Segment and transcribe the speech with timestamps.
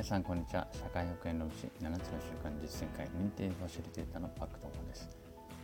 [0.00, 0.66] 皆さんこんにちは。
[0.72, 5.10] 社会保険労務士7つの習慣実践会認定ファシリテーターのパクトモです。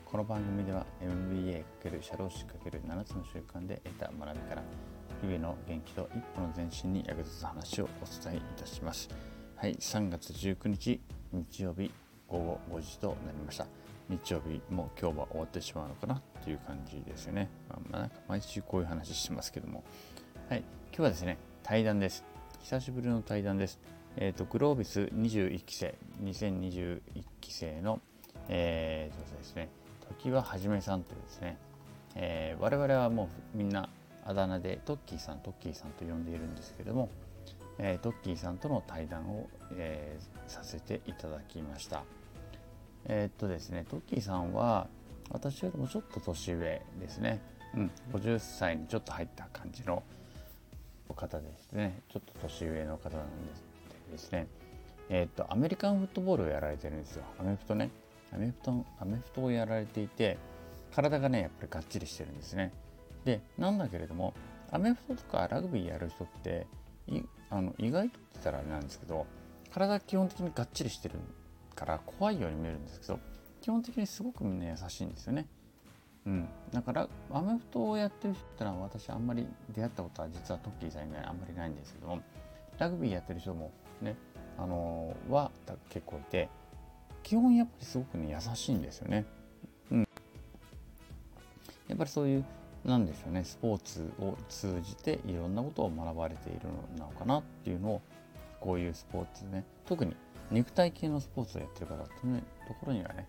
[0.05, 4.63] この番組では MBA× 社労士 ×7 つの習慣で得た学びから
[5.23, 7.89] 日々の元気と一歩の前進に役立つ話をお
[8.25, 9.09] 伝えいたします。
[9.57, 11.01] はい3月19日
[11.33, 11.91] 日曜日
[12.29, 13.67] 午後5時となりました。
[14.11, 19.83] 日曜日も今日は終わってしまうのかなっていう感じですよね、まあ、なんか毎週こういう話してますけども。
[20.51, 22.23] はい今日はですね対談です。
[22.61, 23.96] 久しぶりの対談です。
[24.19, 27.01] えーと、グロービス21期生2021
[27.41, 28.01] 期生の、
[28.49, 29.69] えーとですね、
[30.09, 31.59] 時ははじめさんというですね、
[32.15, 33.91] えー、我々はもうみんな
[34.25, 37.11] あだ名でトッキーさんトッキーさんと呼んでいるんですけれども、
[37.79, 42.03] えー、トッキーさんとの対談を、えー、させていただきました。
[43.09, 44.89] えっとですねトッキーさんは
[45.31, 47.41] 私よりもちょっと年上ですね、
[47.77, 50.03] うん、50歳にちょっと入った感じの
[51.15, 52.01] 方ですね。
[52.13, 53.66] ちょっと年上の方なんです。
[54.11, 54.47] ですね、
[55.09, 57.25] えっ、と、アメリカンフットボールをやられてるんですよ。
[57.39, 57.91] アメフトね。
[58.33, 60.39] アメフト、アメフトをやられていて、
[60.95, 62.73] 体がね、やっぱりがっちりしてるんですね。
[63.25, 64.35] で、なんだけれども、
[64.71, 66.67] アメフトとかラグビーやる人って、
[67.51, 69.27] あの意外って言ったらあれなんですけど、
[69.73, 71.17] 体基本的にがっちりしてる
[71.75, 73.21] から怖いように見えるんですけど、
[73.61, 75.47] 基本的にすごくみんな優しいんですよね。
[76.27, 82.21] うん、だからアメフトをやってる人ってのは私あんまり出会ったことは実はトッキーさん以外あんまりないんですけども
[82.79, 84.17] ラグビーやってる人もね、
[84.59, 85.51] あのー、は
[85.91, 86.49] 結構いて、
[87.23, 89.25] 基本やっぱりすごくね、優しいんですよね。
[89.91, 90.09] うん。
[91.89, 92.45] やっぱりそういう、
[92.85, 96.61] なんでしょうね、スポーツを通じていろんなことを学ばれている
[96.99, 98.03] のなのかなっていうのを、
[98.61, 100.15] こういうスポーツね、特に
[100.51, 103.27] 肉体系のスポーツをやってる方っていうところにはね、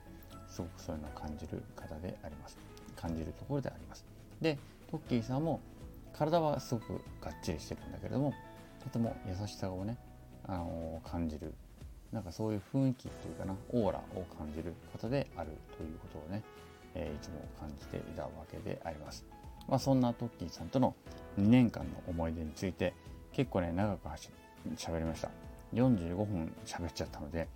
[0.47, 2.57] すごくそういうのを感じる方であります。
[2.95, 4.05] 感じるところであります。
[4.41, 4.57] で、
[4.89, 5.59] トッキーさんも
[6.13, 8.33] 体はすごくがっちりしてるんだけれども、
[8.87, 9.97] とても優しさをね
[10.47, 11.53] あの感じる
[12.11, 16.41] なんかそういう雰囲気っていうかなオーラを感じる方であるということをね、
[16.95, 19.25] えー、いつも感じていたわけであります。
[19.67, 20.95] まあ、そんなトッキーさんとの
[21.37, 22.93] 2年間の思い出について
[23.33, 24.07] 結構ね長く
[24.77, 25.29] 喋りました。
[25.73, 27.49] 45分喋っちゃったので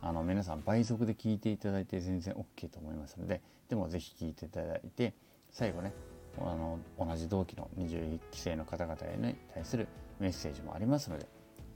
[0.00, 5.12] あの皆さん倍速で聞いていただいて全然 OK と思いますのででもぜひ聞いていただいて
[5.50, 5.92] 最後ね
[6.38, 11.26] あの同じ同期の21期生の方々へに対するメッセージもありますので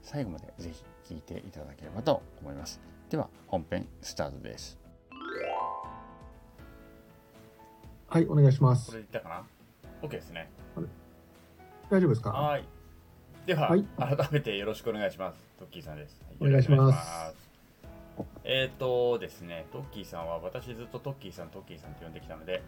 [0.01, 2.79] 最後までぜひ聞いていただければと思います。
[3.09, 4.77] では本編スタートです。
[8.07, 8.91] はい、お願いします。
[8.91, 9.43] これでいったかな
[10.07, 10.49] ?OK ですね。
[11.89, 12.31] 大丈夫ですか？
[12.31, 12.65] はい。
[13.45, 15.39] では、はい、改めてよろしくお願いします。
[15.59, 16.21] トッキーさんです。
[16.39, 17.35] お願いします。
[18.43, 22.61] えっ、ー、とですね、トッキーさんは私ずっとトッキーさん、トッキーさんと呼んできたので、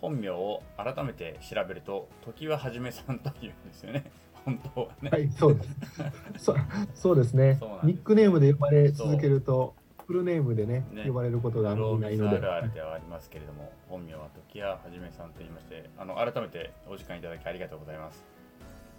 [0.00, 4.10] 本名を改めて調べると、時ははじめさんというんですよね。
[4.44, 5.10] 本当はね。
[5.10, 5.76] はい、そうです。
[6.44, 6.54] そ
[6.94, 9.74] そうですねニックネームで呼ばれ続けると、
[10.06, 12.46] フルネームでね、ね呼ばれることがあんまりないので。
[12.46, 18.24] あるではありますけれども、本名は時矢はじめさんと言いまして、あの改めてお時間いただきありがとうございます。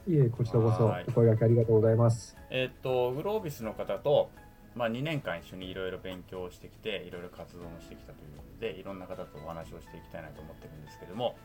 [0.08, 2.36] いえ、こちらこそ、お声掛けありがとうございます。
[2.50, 4.32] えー、っと、グロービスの方と、
[4.74, 11.36] まあ、2年間一緒にいろいろ勉強してきて、いろいろ活動もしてきたということで、いろんな方とお話をしていきたいなと思ってるんですけども、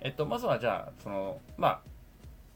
[0.00, 1.80] えっと、まずはじゃあ、その、まあ、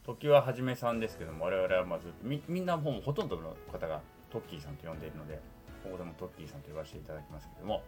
[0.04, 5.40] 時ははじめさんですけども、我々はまずみ、みんなもうほとんどの方がトッキーさんと呼んでいるので、
[5.84, 7.82] ここでもトッキーさんと呼ばせていただきますけども、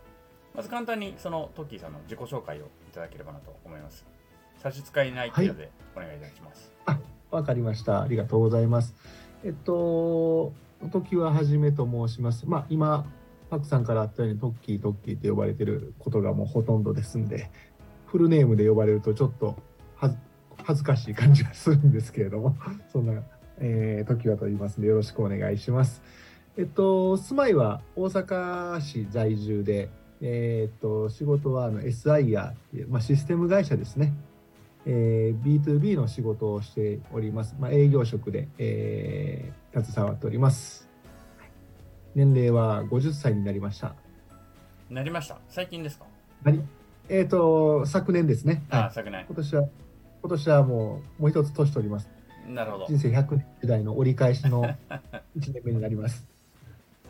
[0.55, 4.07] まず簡単にそのトッキーさんの自己紹介をいただければなと思います。
[4.59, 6.73] 差し支えない程度でお願いいたします。
[6.87, 6.97] はい、
[7.33, 8.03] あ、わかりました。
[8.03, 8.95] ありがとうございます。
[9.43, 10.53] えっと、
[10.93, 12.47] 時ははじめと申します。
[12.47, 13.05] まあ、今、
[13.51, 17.51] パクさんからあったようにトッキー、トッキーって呼ばれてることがもうほとんどですんで、
[18.07, 19.57] フルネームで呼ばれるとちょっと
[20.65, 22.57] 恥ずかしい感じがするんですけれども、
[22.93, 23.23] そんな、
[23.59, 26.03] えー、時はと言いますのでよろしくお願いします。
[26.57, 32.55] えっと、住まいは大阪市在住で、えー、っと、仕事はあの SIR、
[32.89, 34.15] まあ、システム会社ですね。
[34.87, 37.57] えー、B2B の仕事をしております。
[37.59, 40.89] まあ、営業職で、えー、携わっております。
[42.15, 43.97] 年齢は50歳になりました。
[44.91, 45.39] なりました。
[45.49, 46.07] 最近ですか？
[47.09, 48.63] えっ、ー、と、昨年ですね。
[48.71, 49.25] あ、はい、昨年。
[49.27, 49.69] 今年は
[50.25, 52.09] 今年はもう、もう一つ年取ります。
[52.49, 52.87] なるほど。
[52.87, 54.63] 人生100年時代の折り返しの
[55.37, 56.27] 1年目になります。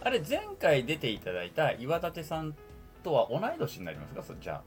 [0.02, 2.56] あれ、前回出ていただいた岩立さん
[3.04, 4.62] とは同い年になりますか、そじゃあ。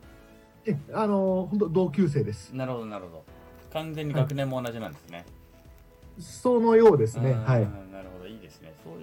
[0.65, 2.53] え、あの、本当同級生です。
[2.53, 3.25] なるほど、なるほど。
[3.73, 5.17] 完全に学年も同じなんですね。
[5.17, 7.33] はい、そのようですね。
[7.33, 7.67] はい。
[7.91, 8.71] なるほど、いいですね。
[8.81, 8.93] そう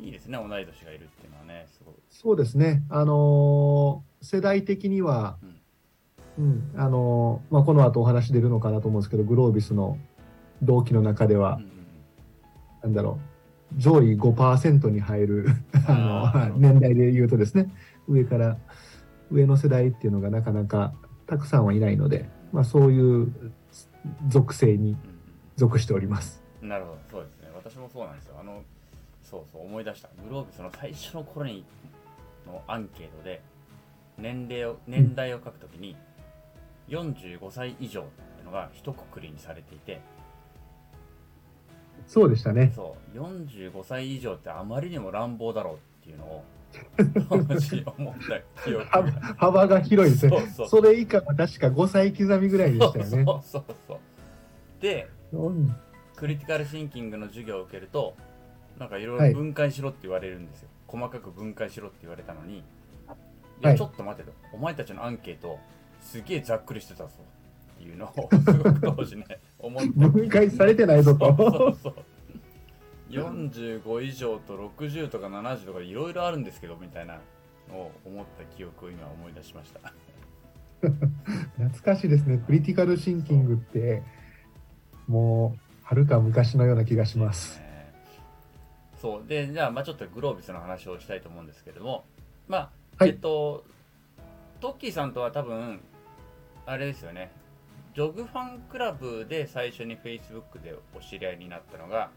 [0.00, 1.94] いいですね、同い年がいるっていうのはね、すごい。
[2.08, 2.84] そうですね。
[2.88, 5.56] あのー、世代的には、うん
[6.38, 9.98] うん、あのまあ、この後お話出るのかなと思うんですけどグロービスの
[10.62, 11.70] 同期の中では、うん、
[12.82, 13.18] なんだろ
[13.76, 15.46] 上位5%に入る
[15.88, 17.70] あの年代で言うとですね。
[18.06, 18.56] 上から
[19.30, 20.94] 上の世代っていうのがなかなか
[21.26, 23.32] たくさんはいないので、まあ、そういう
[24.28, 25.16] 属性にうん
[25.56, 26.42] 属しております。
[26.62, 26.98] うんなるほど。
[27.10, 27.48] そうですね。
[27.54, 28.36] 私もそうなんですよ。
[28.40, 28.62] あの
[29.22, 30.08] そうそう思い出した。
[30.28, 31.64] グロービスの最初の頃に
[32.46, 33.42] のアンケートで
[34.18, 35.96] 年齢を年代を書くときに
[36.88, 40.00] 45歳以上っていうのが一括りにされていて。
[42.06, 42.72] そうでしたね。
[42.74, 43.18] そう。
[43.18, 46.44] 45歳以上ってあまりにも乱暴だろうっていうのを
[47.28, 49.20] 当時思った記憶幅が。
[49.36, 50.38] 幅が広いですね。
[50.38, 50.68] そうそう。
[50.68, 53.24] それ以下は確か5歳刻みぐらいでしたよね。
[53.24, 53.98] そうそうそう
[54.80, 55.74] でうん。
[56.14, 58.14] クリティカルシンキングの授業を受けると
[58.78, 59.30] なんかいろはい。
[59.30, 62.58] いろ分解しろって言われるんですよ、細かく分解しろって言われたのに。
[62.58, 62.62] い
[63.62, 63.78] やはい。
[63.78, 65.58] ちょっと待てと、お前たちのアンケート
[66.06, 67.10] すげえざっくりしてたぞ。
[67.74, 69.26] っていうのをすごく当時ね。
[69.58, 70.08] 思った。
[70.08, 71.36] 分解されてないぞと。
[71.36, 71.94] そうそうそう。
[73.10, 77.18] 45以上と60とか70とかいろいろあるんですけどみたいな
[77.68, 79.92] のを思った記憶を今思い出しました。
[81.58, 82.38] 懐かしいですね。
[82.38, 84.02] クリティカルシンキングって、
[85.08, 87.58] もう、はるか昔のような気がします。
[87.58, 87.92] ね。
[89.00, 89.28] そう。
[89.28, 92.04] でじゃあまあちょっとグロービスの話をしたいと思うんですけれども。
[92.48, 93.10] まあ、はい。
[93.10, 93.64] えっと
[94.60, 95.80] トッキーさんとは多分
[96.66, 97.30] あれですよね。
[97.94, 102.10] ジョグファンクラブで最初に Facebook でお知り合いになったのが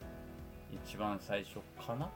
[0.85, 2.09] 一番最初かな？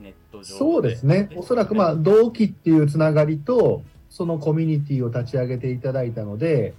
[0.00, 1.28] ネット上そうですね。
[1.36, 6.74] おそらくまあ、同期っていうつながりと、そのコミュニティを立ち上げていただいたので、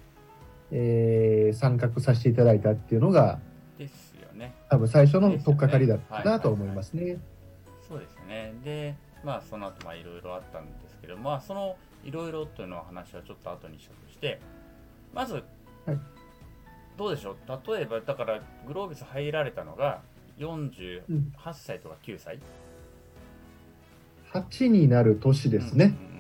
[0.72, 3.40] えー参画させていただいたっていうのが、
[3.78, 4.56] ですよね。
[4.70, 7.18] 多分最初の取っかかりだったなと思いますね。
[7.88, 8.54] そうですね。
[8.64, 14.40] で、まあ、その後、まあ、いろいろあったんですけど、まあ、そのいろいろというのは話はちょっと後にしたとして、
[15.14, 15.44] まず、
[16.98, 17.38] どうでしょう？
[17.74, 20.02] 例えば、だから、グロービス入られたのが
[20.38, 22.40] 48うん歳とか9歳
[24.34, 25.86] ？8になる年ですね。
[25.86, 26.20] うんうんうんうん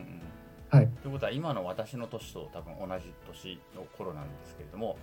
[0.72, 0.88] はい。
[1.02, 4.98] ということは、今の私の年と多分同じ年の頃なんですけれども、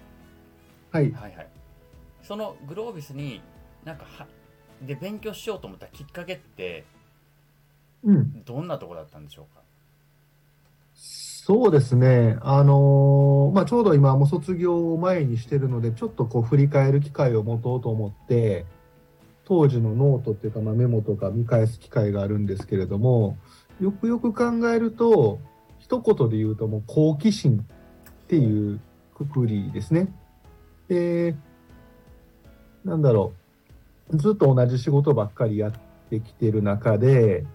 [0.93, 1.11] はい。
[1.13, 1.49] はいはい。
[2.23, 3.43] そのグロービスに
[3.85, 4.27] なんかは、
[4.83, 6.85] で、勉強しようと思ったきっかけって、
[8.05, 8.45] うん。
[8.45, 9.63] どんなところだったんでしょうか？
[11.47, 12.39] そうですね。
[12.41, 18.67] あのまあ、ちょうど今も卒業を前にしてるので、ちょっとこう振り返る機会を持とうと思って、
[19.45, 23.39] 当時のノートっていうか、まあ、メモとか見返す機会があるんですけれども、
[23.81, 25.39] よくよく考えると、
[25.79, 27.65] 一言で言うともう好奇心
[28.11, 28.81] っていう
[29.15, 30.13] くくりですね。
[30.89, 31.37] で、
[32.85, 33.35] なんだろ
[34.11, 34.17] う。
[34.17, 35.73] ずっと同じ仕事ばっかりやっ
[36.11, 37.47] てきてる中で、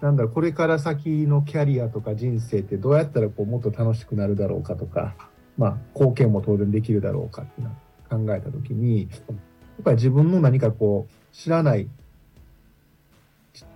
[0.00, 5.14] なんだろう、これから先のキャリアとか人生ってどうやったらこうもっと楽しくなるだろうかとか、
[5.56, 11.88] まあ、貢献も当然できるだろうかっていうのを考えたときに、やっぱり自分の何かこう、知らない、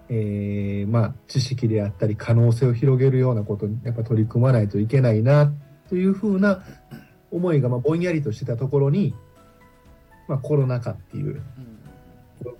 [0.08, 5.52] えーまあ、知識であったり、可能性を広げるようなことにやっぱ取り組まないといけないな、
[5.88, 6.62] というふうな
[7.30, 9.14] 思いがまあぼんやりとしてたところに、
[10.28, 11.72] まあ、コロナ禍っていう、うん。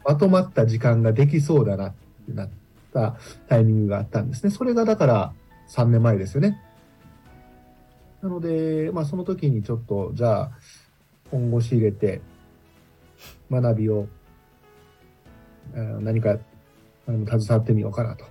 [0.05, 1.95] まとまった時間ができそうだなっ
[2.27, 2.49] てなっ
[2.93, 3.17] た
[3.49, 4.51] タイミングがあったんですね。
[4.51, 5.33] それがだから
[5.71, 6.61] 3年前ですよね。
[8.23, 10.53] なので、まあその時にちょっと、じゃあ、
[11.31, 12.21] 本腰入れて、
[13.51, 14.07] 学びを、
[15.75, 16.39] 何か、
[17.09, 18.27] あの携わってみようかなと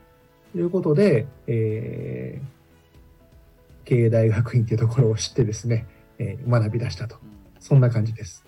[0.57, 2.61] いうことで、えー
[3.83, 5.87] 経営大学院というところを知ってですね、
[6.19, 7.17] えー学び出したと。
[7.59, 8.45] そんな感じです。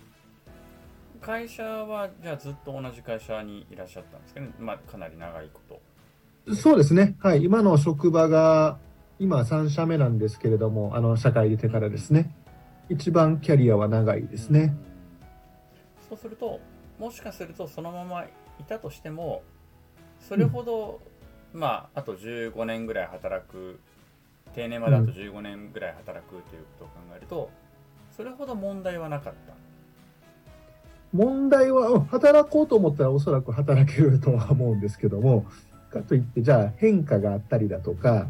[1.20, 5.82] 会社はじゃあずっと同じ会社にいらっしゃったんですかね、まあ、かなり長いこと。
[6.52, 7.16] そうですね。
[7.20, 7.44] はい。
[7.44, 8.78] 今の職場が、
[9.18, 12.36] 今3社目なんですけれども、あの、社会出てからですね。
[12.90, 14.60] 一番キャリアは長いですね。
[14.62, 16.10] うん。
[16.10, 16.60] そうすると、
[17.00, 18.28] もしかするとそのままい
[18.68, 19.42] たとしても、
[20.20, 21.02] それほど、
[21.54, 23.80] まあ、あと15年ぐらい働く、
[24.54, 27.50] 定年まであと15年ぐらい働くということを考えると、
[28.16, 29.54] それほど問題はなかった。
[31.14, 35.46] 問題は、うん働こうと思ったらおそらく働けるとは思うんですけども、
[35.94, 38.28] かといって、じゃあ変化があったりだとか、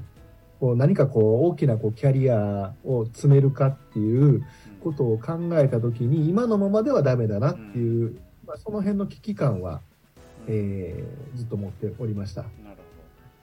[0.59, 4.45] こう何かこう大きなこうキャリアを詰めるかっていううん
[4.83, 9.81] ことを考えたときに、今のままではダメだなっていう、まあ、その辺の危機感は、
[10.47, 12.41] えーずっと持っておりました。
[12.43, 12.77] なるほど。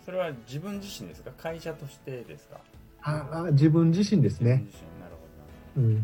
[0.05, 1.31] それは自分自身ですか？
[1.39, 2.59] 会社としてですか？
[3.03, 4.51] ああ、自分自身ですね。
[4.51, 5.01] なるほど。
[5.03, 5.13] なる
[5.77, 5.97] ほどうん。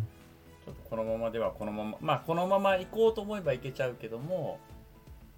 [0.64, 4.58] ちょっとこのままではこのまままあこのまま行こうと思えば行けちゃうけども、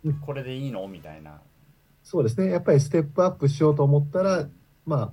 [0.04, 0.86] うんこれでいいの？
[0.86, 1.40] みたいな。
[2.10, 2.50] そうですね。
[2.50, 4.48] やっぱりステップアップしようと思ったら、
[4.86, 5.12] ま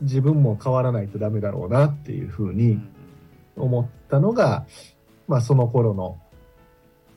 [0.00, 2.80] 自分も変わらないとダメだろうなっていうふうに
[3.56, 4.64] 思ったのが、
[5.26, 6.20] まあ、その頃の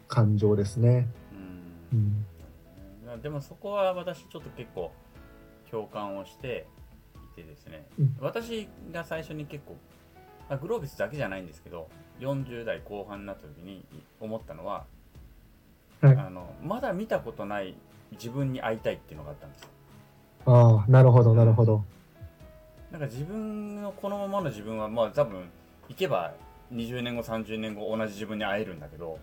[0.07, 1.07] 感情ですね。
[1.91, 2.25] うん
[3.05, 3.13] うん。
[3.13, 4.91] あでもそこは私ちょっと結構
[5.69, 6.65] 共感をして
[7.35, 9.75] いてですね、うん私が最初に結構、
[10.49, 11.87] まあ、グロービスだけじゃないんですけど
[12.19, 13.85] 40代後半になった時に
[14.19, 14.85] 思ったのは、
[16.01, 17.75] はいあのまだ見たことない
[18.15, 19.69] 自分に会いたいっていうのがあったんですよ。
[20.45, 21.83] ああ、なるほど、なるほど。
[22.91, 25.49] なんか自分のこのままの自分はまあ多分
[25.89, 26.33] 行けば
[26.73, 29.19] 20年後30年後同じ自分に会えるんだけど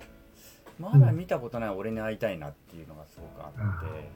[0.79, 4.11] まだ見たことない俺に会いたいなっていうのがすごくあって、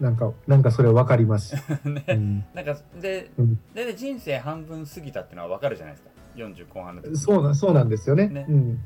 [0.00, 1.54] なんか、なんかそれわかります。
[1.84, 2.04] ね。
[2.08, 3.60] うん、なんかでうん。
[3.74, 6.10] でで人生半分過ぎたっていうのは分かるじゃないですか。
[6.36, 8.28] 40後半の時そうな、そうなんですよね。
[8.28, 8.46] ね。
[8.48, 8.84] うん。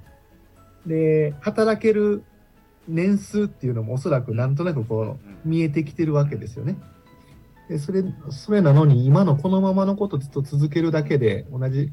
[0.87, 2.25] で、働ける
[2.89, 6.77] 年数っていうのもおそらくなんとなくこう、うん見えてきてるわけですよね。
[7.69, 11.93] で、それ、それなのに今のこのままのことずっと続けるだけで、同じ、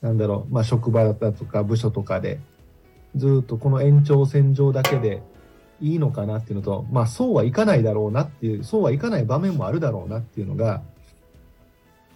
[0.00, 2.40] なんだろう、まあ職場だったとか部署とかで、
[3.14, 5.22] ずっとこの延長線上だけで
[5.80, 10.82] いいのかなっていうのと、まあそうはいかないだろうなっていう、そうはいかない場面もあるだろうなっていうのが、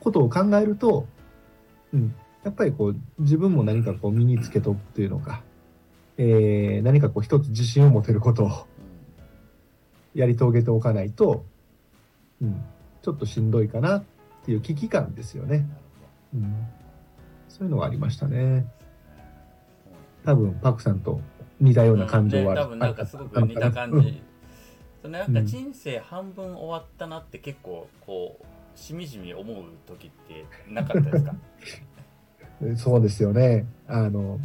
[0.00, 1.06] ことを考えると、
[1.92, 2.14] うん、
[2.44, 5.42] やっぱりこう自分も何かこう身につけとくというのか、
[6.18, 8.50] えー何かこう一つ自信を持てることを
[10.14, 11.44] やり遂げておかないと、
[12.42, 12.60] うん、
[13.02, 14.04] ちょっとしんどいかなっ
[14.44, 15.66] ていう危機感ですよね。
[16.34, 16.66] うん。
[17.48, 18.66] そういうのがありましたね。
[20.24, 21.20] 多分パクさんと
[21.60, 24.02] 似たような感情はある、うんね多分なんかすごく似た感うん。
[24.02, 24.22] じ、
[25.02, 31.34] そのなんか人生半分終わったなって結構こうしみじみ思う時ってなかったですか？
[32.62, 33.66] う んそうですよね。
[33.86, 34.40] あの、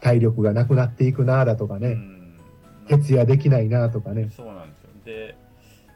[0.00, 2.40] 体力がなくなっていくなだとかね、うん。
[2.86, 4.30] 徹夜できないなとかね。
[4.34, 4.88] そうなんですよ。
[5.04, 5.36] で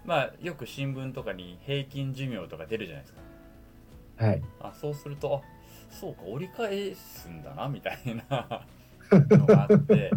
[0.05, 3.21] まあよく新聞とかに平均寿命とか出るじゃないですか。
[4.25, 4.43] はい。
[4.61, 5.49] あそうするとあ
[5.91, 8.67] そうか折り返すんだなみたいな。
[9.13, 10.11] のがあって。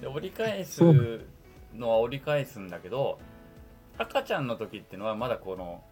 [0.00, 0.82] で折り返す
[1.74, 3.18] のは折り返すんだけど
[3.96, 5.82] 赤ちゃんの時っていうのはまだこの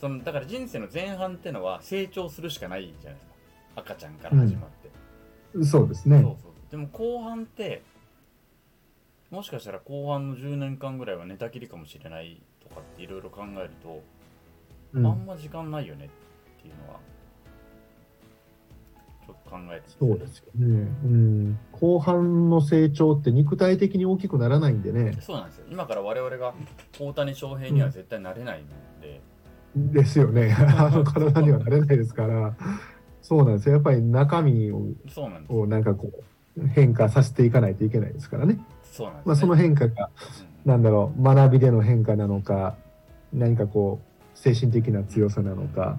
[0.00, 3.34] そのだから人生の前半っていうのは成長するしかないじゃないですか。
[3.76, 4.83] 赤ちゃんから始まって、
[5.62, 6.20] そうですね。
[6.22, 7.82] そうそうでも後半って
[9.30, 14.02] もしかしたら後半の10年間ぐらいは寝たきりかもしれないとかっていろいろ考えると、
[14.92, 17.00] うんあんま時間ないよねっていうのは
[19.26, 20.66] ちょっと考えてそうですよね。
[21.04, 21.58] うん。
[21.72, 25.18] 後半の成長って肉体的に大きくならないんでね。
[25.20, 26.54] そうなんですよ今から我々が
[27.00, 28.68] 大谷翔平には絶対なれないの
[29.00, 29.20] で、
[29.74, 30.54] ですよね。
[30.56, 32.54] あの体にはなれないですから。
[33.24, 33.76] そうなんですよ。
[33.76, 36.12] やっぱり中身をそうなんですよをなんかこ
[36.58, 38.58] う変化させていかないといけないですからね。
[38.82, 40.10] そうなんです、ねまあその変化が
[40.66, 42.76] うんなんだろう学びでの変化なのか
[43.32, 45.98] 何かこう精神的な強さなのか、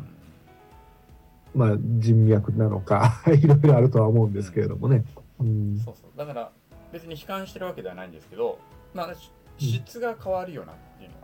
[1.55, 5.03] まあ人脈なのか いろいろあるとは思うんですけれどもね。
[5.39, 5.77] うん。
[5.83, 6.51] そうそうだから
[6.93, 8.59] 別に悲観してるわけではないんですけど、
[8.93, 11.23] まあ、し質が変わるよなっていうのは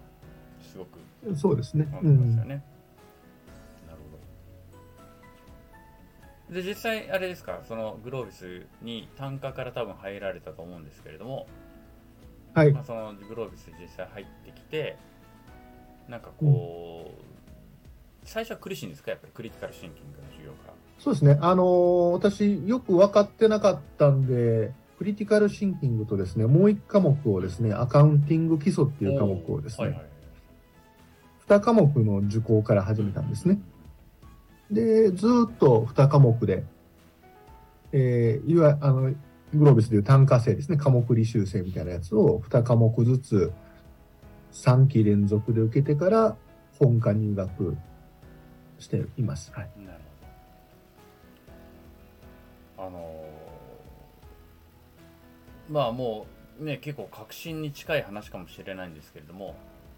[0.61, 0.99] すごく
[1.35, 1.87] そうですね。
[1.91, 2.63] 思いますよね、
[6.51, 7.61] で実際あれですか？
[7.67, 11.47] そのグロービスに単価から多分入られたと思うんですけれども、
[12.53, 12.71] はい。
[12.73, 14.97] まあ、そのグロービス実際入ってきて
[16.09, 17.21] なんかこう、
[18.25, 19.11] 最初は苦しいんですか？
[19.11, 21.37] やっぱりクリティカルシンキングの授業からそうですね。
[21.41, 30.05] あのー私よく分かってなかったんで、クリティカルシンキングとですね、もう一科目をですね、アカウンティング基礎っていう科目をですね、はいはい。
[31.47, 33.57] 二科目の受講から始めたんですね。
[34.71, 36.63] で、ずーっと2科目で、
[37.91, 39.11] えーいわあの、
[39.53, 43.51] グロービスでいう単科生ですね、科目履修生みたいなやつを2科目ずつ
[44.53, 46.37] 3期連続で受けてから
[46.79, 47.75] 本科入学
[48.79, 49.51] しています。
[49.53, 49.69] はい。
[49.85, 49.99] なる
[52.77, 52.87] ほど。
[52.87, 53.31] あのー
[55.69, 56.25] まあも
[56.59, 59.55] うね結構確信に近い話かもしれないんですけれども、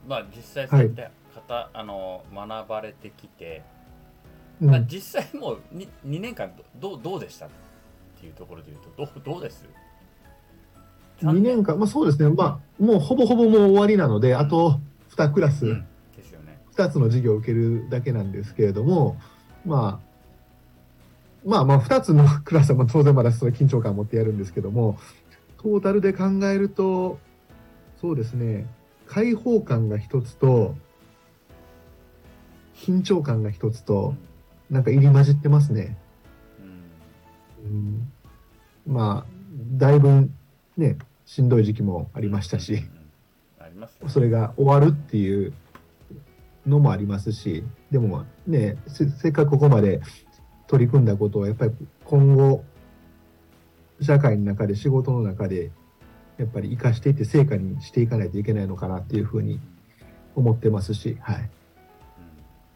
[0.07, 3.63] まあ実際そうやって方、あのー学ばれてきて、
[4.63, 4.69] うん。
[4.71, 7.49] まあ実際もう 2, 2年間どどうどうでしたっ
[8.19, 9.65] ていうところで言うとどうどうです
[11.21, 14.79] ？2年間、まあそうですね、まあもうほぼほぼもう終わりなので、あと
[15.11, 15.85] 2クラス、うん。
[16.15, 16.59] ですよね。
[16.75, 19.17] 2つの授業を受けるだけなんですけれども、
[19.65, 24.97] まあ、まあまあ2つのクラスはまあ当然まだその緊張感を持ってやるんですけども、
[25.57, 27.19] トータルで考えると、
[28.01, 28.65] そうですね、
[29.07, 30.75] 開放感が一つと、
[32.75, 34.15] 緊張感が一つと、
[34.69, 35.97] なんか入り混じってますね。
[37.63, 38.11] うん。
[38.87, 39.31] うん、まあ、
[39.77, 40.29] だいぶ
[40.77, 42.79] ね、しんどい時期もありましたし、うん。
[42.79, 43.03] うん
[43.59, 44.11] ありますよね。
[44.11, 45.53] それが終わるっていう
[46.67, 50.01] のもありますし、でもね、せせっかくここまで
[50.67, 51.71] 取り組んだことを、やっぱり
[52.05, 52.63] 今後、
[54.01, 55.71] 社会の中で、仕事の中で
[56.37, 59.59] やっぱり生かしていって成果にしていかないといけないのかなっていうふうに
[60.35, 61.49] 思ってますし、はい、うん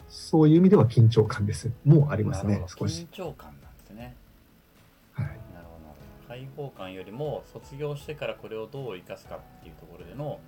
[0.09, 1.71] そういう意味では緊張感です。
[1.85, 3.15] もうありますね少し緊。
[3.15, 4.15] 張感なんですね
[5.13, 5.67] はいなるほどなる
[6.19, 10.39] ほど開放感よりも卒業してからこれをどう生かすかっていうところでの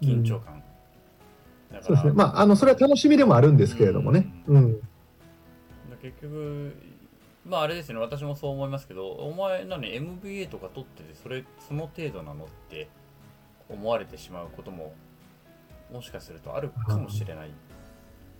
[0.00, 0.62] 緊張感、
[1.70, 2.12] だからそうですね。
[2.12, 4.26] まあ、あの、それは楽しみでもあるんですけれどもね。
[4.48, 4.80] うん。
[6.02, 6.74] 結局
[7.46, 12.88] まああれですね私もそう思いますけどお前何 MBA とか取っててそれその程度なのって
[13.68, 14.94] 思われてしまうことも
[15.92, 17.50] もしかするとあるかもしれない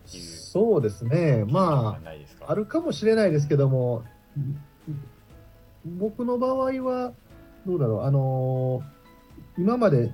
[0.08, 1.44] っていうそうですね。
[1.48, 2.10] まあ
[2.46, 4.04] あ、あるかもしれないですけども、
[5.84, 7.12] 僕の場合は、
[7.66, 8.82] どうだろう、あの
[9.56, 10.12] 今まで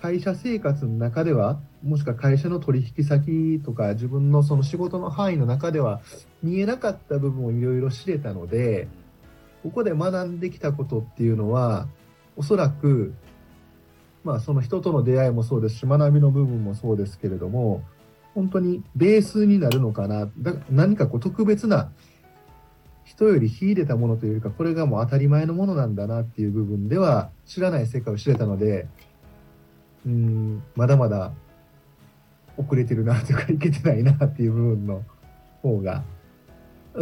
[0.00, 6.00] 会社生活の中では、もしくは会社の取引先とか、自分のその仕事の範囲の中では、
[6.42, 8.88] 見えなかった部分をいろいろ知れたので、
[9.62, 11.86] ここで学んできたことっていうのは、
[12.36, 13.12] おそらく、
[14.24, 17.82] まあその人との出会いもそうですし、学びの部分もそうですけれども、
[18.34, 20.30] 本当にベースになるのかな。
[20.38, 21.90] だ何かこう特別な
[23.04, 28.86] 人より秀でたものというよりか、これがもう当たり前のものなんだなっていう部分では、知らない世界を知れたので、
[30.06, 31.32] うん、まだまだ
[32.56, 35.02] 遅れてるなというか、いけてないなっていう部分の
[35.62, 36.04] 方が、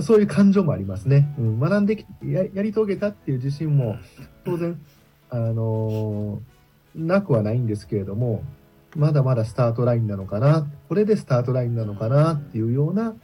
[0.01, 1.35] そういう感情もありますね。
[1.39, 3.97] うん、学んできや、やり遂げたっていう自信も
[4.45, 4.81] 当然、
[5.31, 6.59] あのー
[6.99, 8.43] なくはないんですけれども、
[8.97, 13.15] まだまだスタートラインなのかな、これでスタートラインなのかなっていうような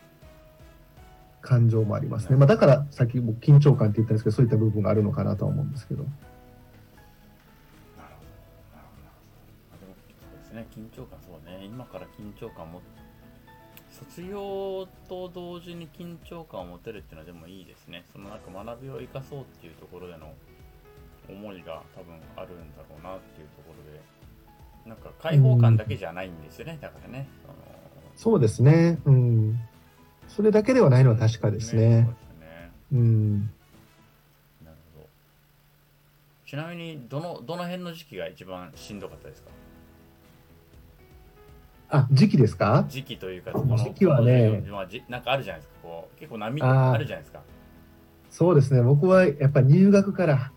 [1.40, 2.36] 感情もありますね。
[2.36, 6.04] まあ、だから、さっき僕緊張感って言ったんですけど、そういった部分があるのかなとは思うんですけど。
[10.54, 11.64] ね緊張感そうね。
[11.64, 12.80] 今から緊張感も
[13.90, 18.04] 卒業と同時に緊張感を持てるっていうのはでもいいですね。
[18.12, 20.32] そのなんか学びを生かそうっていうところでの
[21.28, 24.00] 思いが多分あるんだろうなっていうところで
[24.86, 27.54] なんか開放感だけじゃないんですよね、だからねその
[28.16, 28.98] そうですね。
[29.04, 29.58] うん。
[30.28, 31.82] それだけではないのは確かですね。
[31.82, 33.40] そうですねうん。
[34.64, 35.08] なるほど
[36.46, 39.50] ちなみにどのどの辺の時期が一番しんどかったですか？
[41.90, 42.84] あ、時期ですか？
[42.88, 47.40] 時期というか、この時期はねまあじなんかあるじゃないですか、こう結構波あるじゃないですか。
[48.30, 48.82] そうですね。
[48.82, 50.52] 僕はやっぱ入学から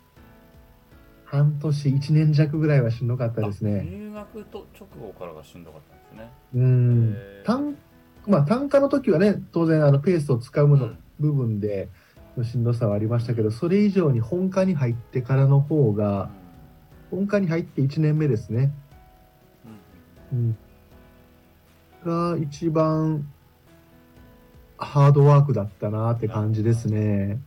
[1.30, 3.84] 半年、1年弱ぐらいはしんどかったですあね。
[3.84, 6.32] 入学と直後からがしんどかったんですね。
[6.56, 7.18] うん。
[7.46, 7.78] 単
[8.26, 11.90] まあ、単価の時はね、当然あのペースを使うもの、うん部分で
[12.38, 16.30] のしんどさはありましたけど、それ以上に本科に入ってからの方が、
[17.10, 18.72] 本科に入って1年目ですね。
[20.32, 20.58] うん
[22.06, 23.28] うん、が一番
[24.78, 27.40] ハードワークだったなって感じですね。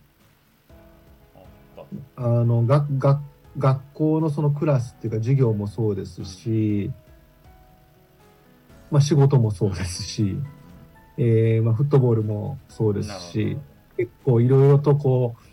[2.16, 3.20] ああのがが
[3.58, 6.90] 学校のそのクラスっていうか授業もそうですし、
[8.90, 10.36] まあ、仕事もそうですし、
[11.18, 13.58] えーまあ、フットボールもそうですし
[13.96, 15.50] 結構いろいろとこう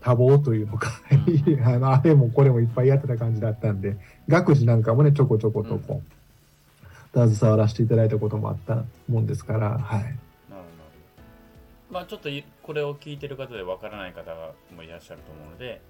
[0.00, 1.62] 多忙というのかうん。
[1.66, 3.96] あのあれもこれもいっぱいやってた感じだったんで
[4.28, 6.02] 学事なんかもねちょこちょことこ
[7.14, 10.18] う、携わらせていただいたこともあったもんですから、はい。
[11.90, 12.28] まあちょっと
[12.62, 14.32] これを聞いてる方でわからない方
[14.74, 15.80] もいらっしゃると思うので、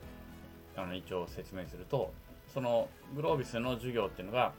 [0.77, 2.13] あの一応説明すると、
[2.53, 4.53] そのグロービスの授業っていうのが、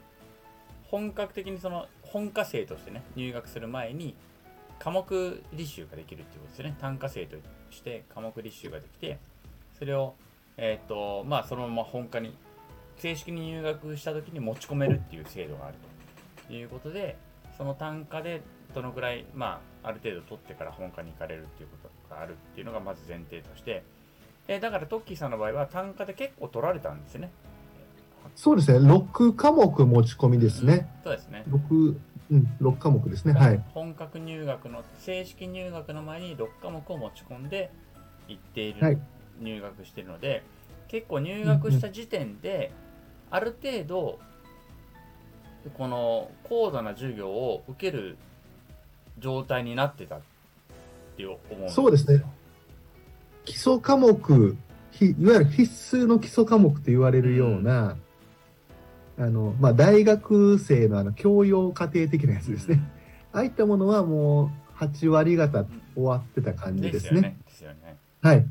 [0.90, 4.14] 本格的にその本科生としてね、入学する前に、
[4.78, 6.76] 科目履修ができるっていうことですね。
[6.80, 7.36] 単科生と
[7.70, 9.18] して科目履修ができて、
[9.78, 10.14] それを、
[10.56, 12.34] えっ、と、まあそのまま本科に、
[12.96, 15.74] 正式に入学した時に持ち込めるっていう制度がある
[16.48, 17.16] ということで、
[17.56, 18.42] その単価で
[18.74, 23.82] どのくらい、まあ、ある程度取ってから本科に行かれるっていうことがあるっていうのがまず前提として、
[24.48, 27.30] えーだからトッキーさんの場合は単価で結構取られたんですよね。
[28.36, 30.88] そうですね6科目持ち込みですね。
[31.04, 31.44] そうですね。
[31.48, 31.96] 6、
[32.30, 33.32] うん、6科目ですね。
[33.32, 33.62] はい。
[33.74, 37.70] 本格入学の、正式入学の前に6科目を持ち込んで
[38.28, 38.98] 行っている、はい
[39.40, 40.42] 入学しているので、
[40.88, 42.72] 結構入学した時点で、
[43.30, 44.18] ある程度、
[45.74, 48.16] この高度な授業を受ける
[49.20, 50.20] 状態になってたっ
[51.16, 52.24] て思うんですよそうですね。
[53.44, 54.56] 基礎科目、
[54.90, 57.96] ひいわゆる必須の基礎科目と言われるような、
[59.18, 62.80] あの、まあ、大学生のあの教養課程的なやつですね。
[63.32, 67.12] ああいったものはもう8割方終わってた感じですね。
[67.12, 67.36] ですよね。
[67.46, 67.96] ですよね。
[68.22, 68.46] はい。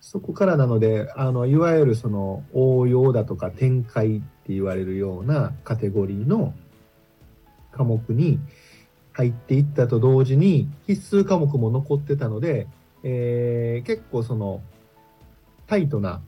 [0.00, 6.54] そこからなので、あの、いわゆるその応用だとか展開って言われるようなカテゴリーの
[7.70, 8.40] 科目に
[9.12, 12.66] 入っていったと同時に必須科目も残ってたので、
[13.02, 14.60] えー結構その
[15.66, 16.20] タイトな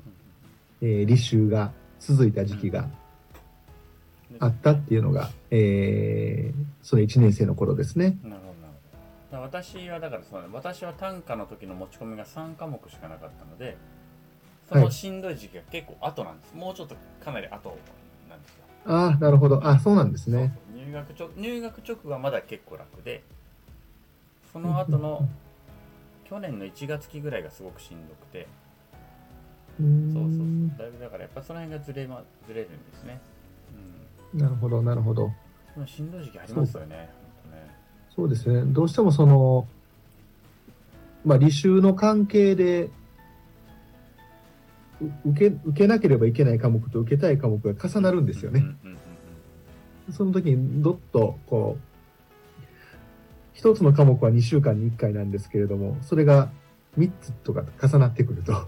[0.81, 2.88] えー履修が続いた時期が
[4.38, 8.18] あったっていうのが、えーその1年生の頃ですね。
[8.25, 8.75] なるほどなる
[9.31, 13.77] ほど私はだからそうね私は短歌の時の持ち込みが3科目しかなかったので
[14.68, 17.77] そのしんどい時期が結構後なんです、もうちょっとかなり後
[18.29, 19.64] なんですよああ、なるほど。
[19.66, 20.38] あそうなんですね。
[20.38, 23.23] そうそう入学ちょ入学直後はまだ結構楽で
[24.53, 25.29] その後の
[26.25, 28.49] 去年の1月期ぐらいがすごくしんどくて
[29.79, 30.23] そうそうそう。
[30.29, 33.21] んだいぶだからやっぱその辺がずれ,、ま、ずれるんですね。
[34.35, 35.33] なるほど、なるほど。
[35.77, 35.87] うん。
[35.87, 37.11] しんどい時期ありますよね。
[38.14, 38.62] そうですね。
[38.73, 39.66] どうしてもその、
[41.25, 42.90] まあ、履修の関係で、
[45.01, 48.61] う受け、受けなければいけない科目と受けたい科目が重なるんですよね。
[48.61, 48.99] うんうんうんうん
[50.11, 51.83] その時にどっと、こう、
[53.55, 56.51] 一つの科目は2週間に1回なんですけれども、それが
[56.99, 58.67] 3つとか重なってくると、うん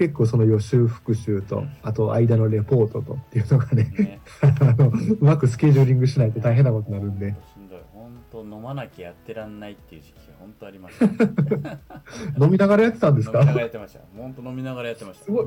[0.00, 7.80] 結構その予習復習と、あと間のレポートとっていうのがね、ね、あの、うまくスケジューリングしないと大変なことになるんで、しんどい。
[7.92, 11.04] 本当飲まなきゃやってらんないっていう時期が本当ありました。
[12.42, 13.40] 飲みながらやってたんですか？
[13.40, 14.00] 飲みながらやってました。
[14.16, 15.24] 本当飲みながらやってました。
[15.26, 15.46] すごい、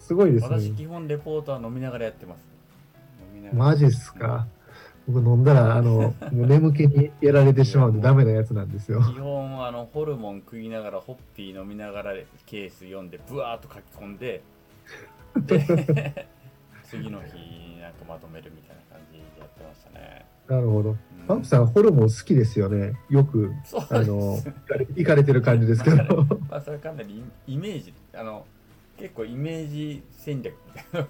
[0.00, 0.60] すごいですね。
[0.60, 2.57] 私基本レポートは飲みながらやってます。
[3.38, 4.46] 飲みながらマジっすか？
[5.06, 9.00] 僕飲んだら、あの、 もう眠気にやられてしまうんでダメなやつなんですよ。
[9.02, 12.12] 基本あのホルモン食いながらホッピー飲みながら
[12.46, 14.42] ケース読んでブワーっと書き込んで
[15.46, 15.58] で
[16.84, 20.26] 次の日なんかまとめるみたいな感じでやってましたね。
[20.46, 20.90] なるほど。
[20.90, 22.94] うんパンプさん、ホルモン好きですよね？
[23.10, 23.52] よく、
[23.90, 24.38] あの、
[24.96, 26.24] 行かれてる感じですけど。
[26.48, 28.46] まあそれかなりイイメージあの
[28.96, 30.54] 結構イメージ戦略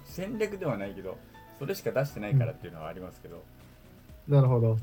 [0.04, 1.16] 戦略ではないけど
[1.58, 3.42] それしか出してないからっていうのはありますけど、
[4.28, 4.78] なるほど。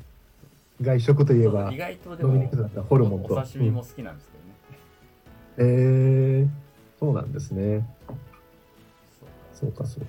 [0.82, 2.50] 外食といえば意、外とでも
[2.90, 4.30] ホルモンとお刺身も好きなんです
[5.56, 5.72] けどね。
[5.72, 6.50] えー、
[7.00, 7.88] そうなんですね。
[9.54, 10.08] そうか、そうか。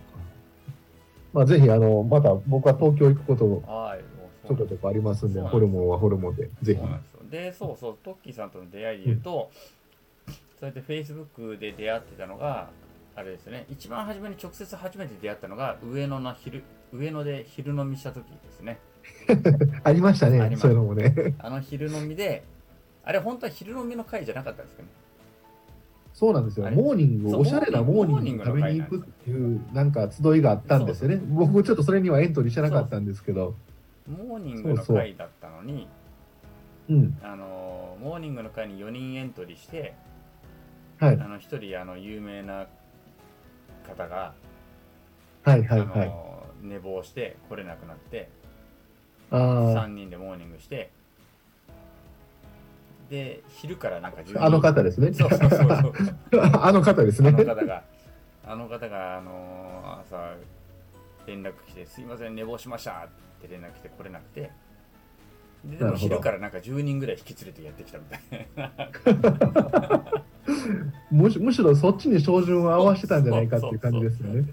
[1.32, 3.62] まあ、ぜひ、あの、また僕は東京行くこと
[4.48, 6.80] ちょこちょこありますんで、ホルモンはホルモンで、ぜひ
[7.30, 9.50] でそうそうトッキーさんとの出会いで言うと、
[10.26, 12.70] そうやってフェイスブックで出会ってたのが
[13.16, 13.66] あれですね。
[13.70, 18.78] 一番初めに直接初めて出会ったのが上野の昼上野で昼飲みした時ですね。
[19.82, 21.34] ありましたね、そういうのもね。
[21.38, 22.44] あの昼飲みで
[23.04, 24.88] あれ本当は昼飲みの会じゃなかったんですかね。
[26.12, 26.70] そうなんですよ。
[26.70, 31.20] モーニング、おしゃれなモーニング食べに行くっていう、なんか集いがあったんですよね。
[31.28, 33.54] 僕ちょっとそれにはエントリーしてなかったんですけど、
[34.08, 35.88] モーニングの会だったのに
[36.88, 39.94] うん、あのモーニングの会に4人エントリーして
[40.98, 42.66] はい、あの1人あの有名な
[43.86, 44.34] 方が、
[45.44, 46.12] はい、はい、あのはい。
[46.62, 48.28] 寝坊して来れなくなって
[49.30, 50.90] あ3人でモーニングして
[53.10, 55.12] で昼からなんか10人あ、あの方ですね。
[55.12, 55.60] そうそうそう
[56.60, 57.28] あの方ですね。
[57.28, 57.82] あの方が
[58.44, 60.34] あの方があの朝
[61.26, 63.08] 連絡来て「すいません寝坊しました」っ
[63.40, 64.50] て連絡来て来れなくて
[65.70, 68.72] ででも昼からなんか10人ぐらい引き連れてやってきたみたいな。
[71.10, 74.44] むしむしろそっちに照準を合わせてたんじゃないかっていう感じですよね。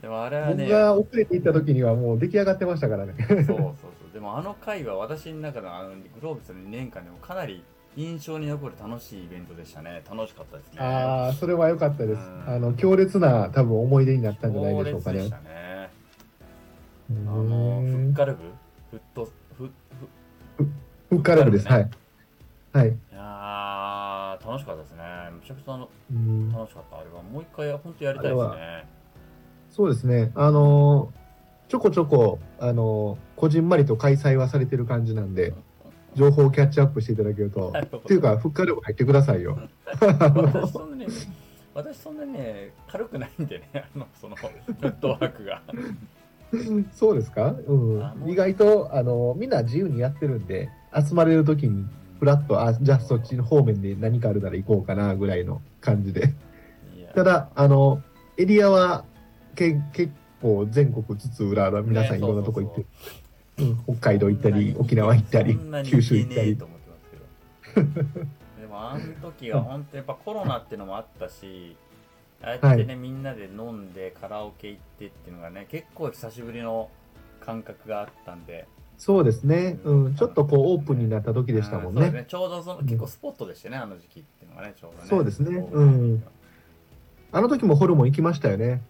[0.00, 3.14] でもあれは僕ねが遅れて行った時にはもう出来上がってましたからね。
[3.18, 4.12] そうそうそう。
[4.12, 7.64] でもあの回は私の中のあのグローブスの2年間でもかなり
[7.96, 10.02] 印象に残る楽しいイベントでしたね。
[10.08, 10.78] 楽しかったですね。
[10.78, 12.20] ああ、それは良かったです。
[12.20, 12.54] うん。
[12.54, 15.18] あの強烈な多分思い出になったんじゃないでしょうかね。
[15.18, 15.30] 強烈でし。
[15.30, 15.90] たね。
[17.10, 17.50] うあのフ
[17.88, 18.42] んッカルブ
[18.90, 19.28] フット
[21.08, 21.66] フッカルブです。
[21.68, 21.90] はい。
[22.72, 22.88] はい。
[22.88, 25.02] いやー楽しかったですね
[25.40, 28.86] めちゃくちゃのうん楽しかったあれはもう一回本当やりたいですね
[29.70, 30.32] そうですね。
[30.34, 31.18] あのー
[31.68, 35.52] ちょこちょこ、あのーこじんまりと開催はされてる感じなんで、
[36.14, 37.70] 情報をキャッチアップしていただけると。
[37.72, 39.58] なるほどっていうか、フッカルブ入ってくださいよ。
[40.00, 41.06] 私 そんなに
[41.74, 45.62] 私そんなにね軽くないんでねあのそのフットワークが
[46.92, 50.70] そうですか、うん意外とあのみんな自由にやってるんで、
[51.06, 51.86] 集まれるときに、
[52.18, 56.34] ふらっと、あじゃあそっちの方面で何かあるなら行こうかなぐらいの感じで。
[57.14, 58.02] ただ、あの
[58.36, 59.04] エリアは
[59.54, 62.86] け結構全国津々浦々、皆さんいねろんなとこ行って
[63.84, 66.40] 北海道行ったり、沖縄行ったり九州行ったり。
[66.40, 66.64] けねえと。
[66.66, 68.04] 思ってますけど。
[68.60, 71.76] でもあの時は本当やっぱコロナっていうのもあったし
[72.42, 76.88] ああやってね、みんなで飲んでカラオケ行ってっていうのがね結構久しぶりの
[77.40, 82.10] 感覚があったんでそうですね、うん、ちょっとこうオープンになった時でしたもんね。
[82.10, 82.26] ね。
[82.28, 85.08] ちょうどその結構スポットでしたね、あの時期っていうのがねちょうどね。
[85.08, 85.56] そうですね。
[85.56, 86.24] オープンの時
[87.30, 88.82] あの時もホルモン行きましたよね。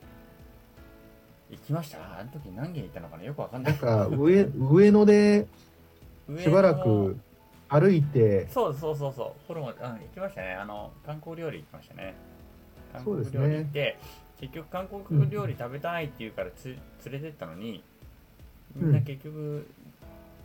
[1.51, 1.99] 行きました？
[1.99, 3.25] あの時何軒行ったのかな？
[3.25, 5.47] よくわかんなないんか上上野で
[6.39, 7.17] しばらく
[7.69, 9.33] 歩いて、そうそうそうそう。
[9.47, 10.55] ホルモン、うん、行きましたね。
[10.55, 12.15] あの観光料理行きましたね。
[12.95, 13.33] 観そうですね。
[13.33, 13.99] 光料理行って、
[14.41, 16.77] 結局韓国料理食べたいって言うからつ、
[17.11, 17.83] 連れてったのに
[18.75, 19.67] みんな結局、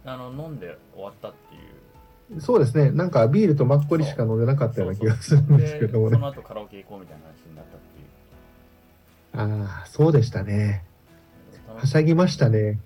[0.05, 2.41] あの飲んで終わったっていう。
[2.41, 6.11] そうですね、なんかビールとマッコリしか飲んでなかったような気がするんですけどもね。
[6.11, 7.79] でその後カラオケ行こうみたいな話になったっ
[9.51, 9.65] ていう。
[9.67, 10.83] ああ、そうでしたね。
[11.75, 12.79] はしゃぎましたね、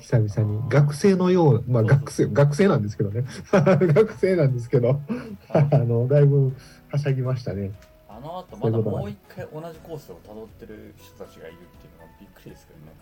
[0.00, 0.68] 久々に。
[0.68, 3.24] 学生のよう、まあ学生、学生なんですけどね。
[3.52, 5.00] 学生なんですけど、
[5.48, 6.52] あの、だいぶ
[6.90, 7.72] はしゃぎましたね。
[8.08, 12.92] あの後まだもう一回同じコースをたどってる人たちがいるっていうのはびっくりですけどね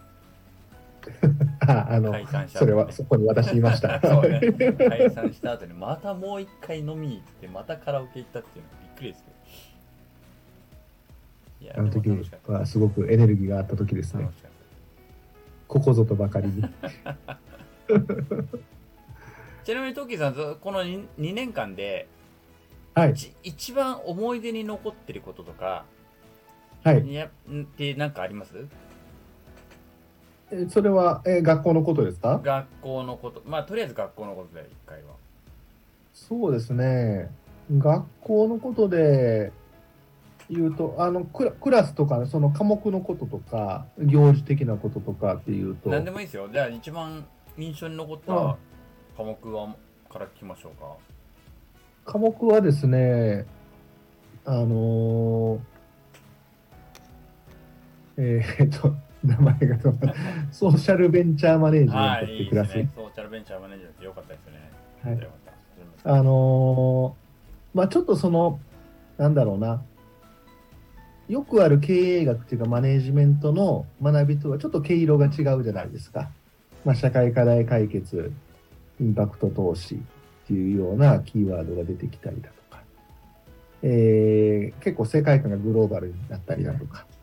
[1.60, 4.00] ああの、解散したそれは、そこに私いました。
[4.06, 4.40] そうね。
[4.78, 9.36] 解散した後にまたもう一回飲みに行ってまたカラオケ行ったっていうのはびっくりですけど。
[11.60, 12.08] いやあの時
[12.46, 14.28] はすごくエネルギーがあった時ですね。
[15.66, 16.62] ここぞとばかりに。
[16.62, 16.68] た
[19.64, 22.08] ちなみにトッキーさんずこの 2, 2年間で
[22.94, 25.84] はい、一一番思い出に残ってることとか
[26.82, 27.06] はい。
[27.06, 28.52] いやんって何かあります？
[28.56, 28.64] え
[30.70, 32.40] それは、え学校のことですか？
[32.42, 33.42] 学校のこと。
[33.46, 35.14] まあとりあえず学校のことで一回は。
[36.14, 37.30] そうですね。
[37.76, 39.52] 学校のことで
[40.48, 46.48] 言うと、あのクラクラスとか、その科目のこととか、行事的なこととかっていうと、何でもいいですよ。
[46.50, 47.26] じゃあ一番
[47.58, 48.54] 印象に残ったうん
[49.16, 49.74] 科目は
[50.10, 50.96] から聞きましょうか。
[52.10, 53.44] 科目はですね、
[54.46, 55.60] あのー
[58.16, 59.94] えーっと、名前がと
[60.52, 62.76] ソーシャルベンチャーマネージメントはい、ってクラス。
[62.76, 62.90] ね。
[62.94, 64.70] ソーシャルベンチャーマネージメントよかったですね。
[65.04, 65.28] はい。
[66.04, 67.28] あのー
[67.76, 68.60] まあちょっとその、
[69.18, 69.82] なんだろうな、
[71.28, 76.30] よくある経営学っていうかマネージメントの学びとはちょっと毛色が違うじゃないですか。
[76.84, 78.32] まあ、社会課題解決、
[79.00, 79.98] インパクト投資っ
[80.46, 82.82] ていうようなキーワードが出てきたりだとか、
[83.82, 87.17] えー結構世界観がグローバルになったりだとか、って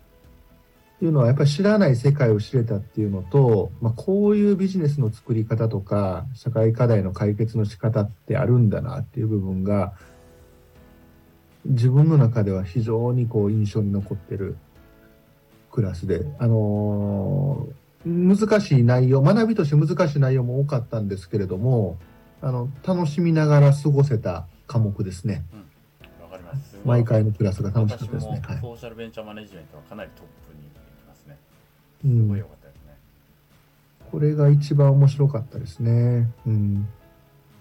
[1.06, 9.94] いうのはやっぱり知らない世界を知れたっていうのと、まあ、こういうビジネスの作り方とか社会課題の解決の仕方ってあるんだなっていう部分が
[11.66, 14.58] 自分の中では非常にこう印象に残ってる
[15.72, 21.98] クラスで、あのー難しい内容学びとして難しい内容も多かったんですけれども
[22.42, 25.44] あの楽しみながら過ごせた科目ですね
[26.22, 26.70] わかります。
[26.70, 28.42] すごい毎回のクラスが楽しかったですね。
[28.46, 30.65] はいソーシャルベンチャーマネジメントはかなりトップに
[32.06, 32.98] すごい良かったですね。
[34.12, 36.30] これが一番面白かったですね。
[36.46, 36.88] うん、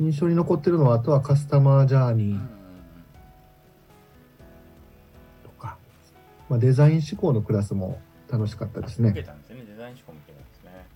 [0.00, 2.38] 印象に残ってるのは、あとはカスタマージャーニー
[5.42, 5.78] とか、
[6.50, 7.98] まあ、デザイン思考のクラスも
[8.30, 9.08] 楽しかったですうん。
[9.08, 9.26] 受けね。
[9.26, 9.64] たんですね。
[9.66, 10.86] デザイン思考も受けたんですね。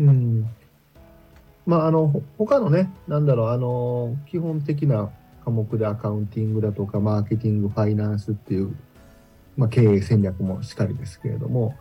[0.00, 0.50] うん。
[1.66, 5.10] まあ、あの、ほ他のね、なんだろう、あの、基本的な
[5.44, 8.74] 科目でアカウンティングだとか、マーケティング、ファイナンスっていう、
[9.56, 11.76] まあ、経営戦略もしっかりですけれども、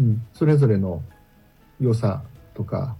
[0.00, 1.02] うん、それぞれの
[1.78, 2.22] 良さ
[2.54, 2.96] とか、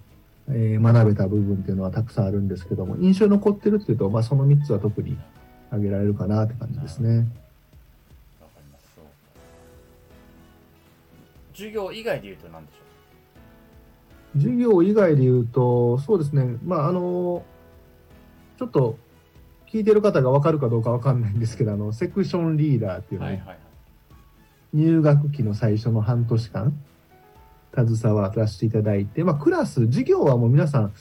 [0.48, 5.16] えー学べた部分っていうのはたくさんあるんですけども、印象に残ってるっていうと、まあ、その3つは特に
[5.68, 7.18] 挙げられるかなって感じですね。
[7.18, 8.84] わかります。
[8.96, 9.04] そう
[11.54, 12.78] 授業以外で言うと何でしょ
[14.34, 17.44] 授業以外で言うと、そうですね、まあ、あの、
[18.58, 18.98] ちょっと
[19.72, 23.24] 聞いてる方が分かるかどうか分かんないんですけど、あの、セクションリーダーっていうう。
[23.24, 23.58] のね、はいはいはい。
[24.72, 26.72] 入学期の最初の半年間、
[27.74, 30.92] 携わらせていただいて、まあ、クラス、授業はもう皆さん、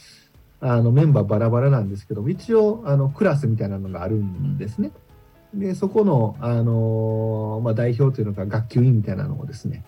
[0.61, 4.91] あのメンバーバラバラなんですけども、一応、あのクラスみたいなのがあるんですね。
[5.53, 9.83] で、そこの、あのまあ、代表というのか、学級委員みたいなのをですね、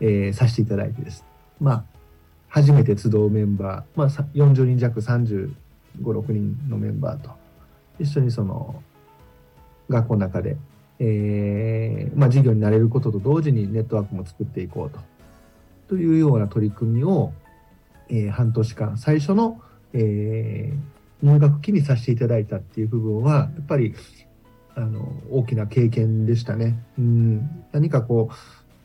[0.00, 1.24] えーさせていただいてです。
[1.60, 1.84] まあ、
[2.48, 5.54] 初めて集うメンバー、まあ、40人弱、35、
[5.98, 7.30] 6人のメンバーと、
[7.98, 8.82] 一緒にその、
[9.88, 10.56] 学校の中で、
[10.98, 14.98] えーまあ、授業になれることと同時にネットワークも作っていこうと。
[15.88, 17.32] というような取り組みを、
[18.08, 19.60] え半年間、最初の、
[19.92, 20.72] え
[21.22, 23.94] 入学期にさせていただいたっていう部分は、やっぱり、
[24.74, 26.78] あの、大きな経験でしたね。
[26.98, 28.34] うん、何かこう、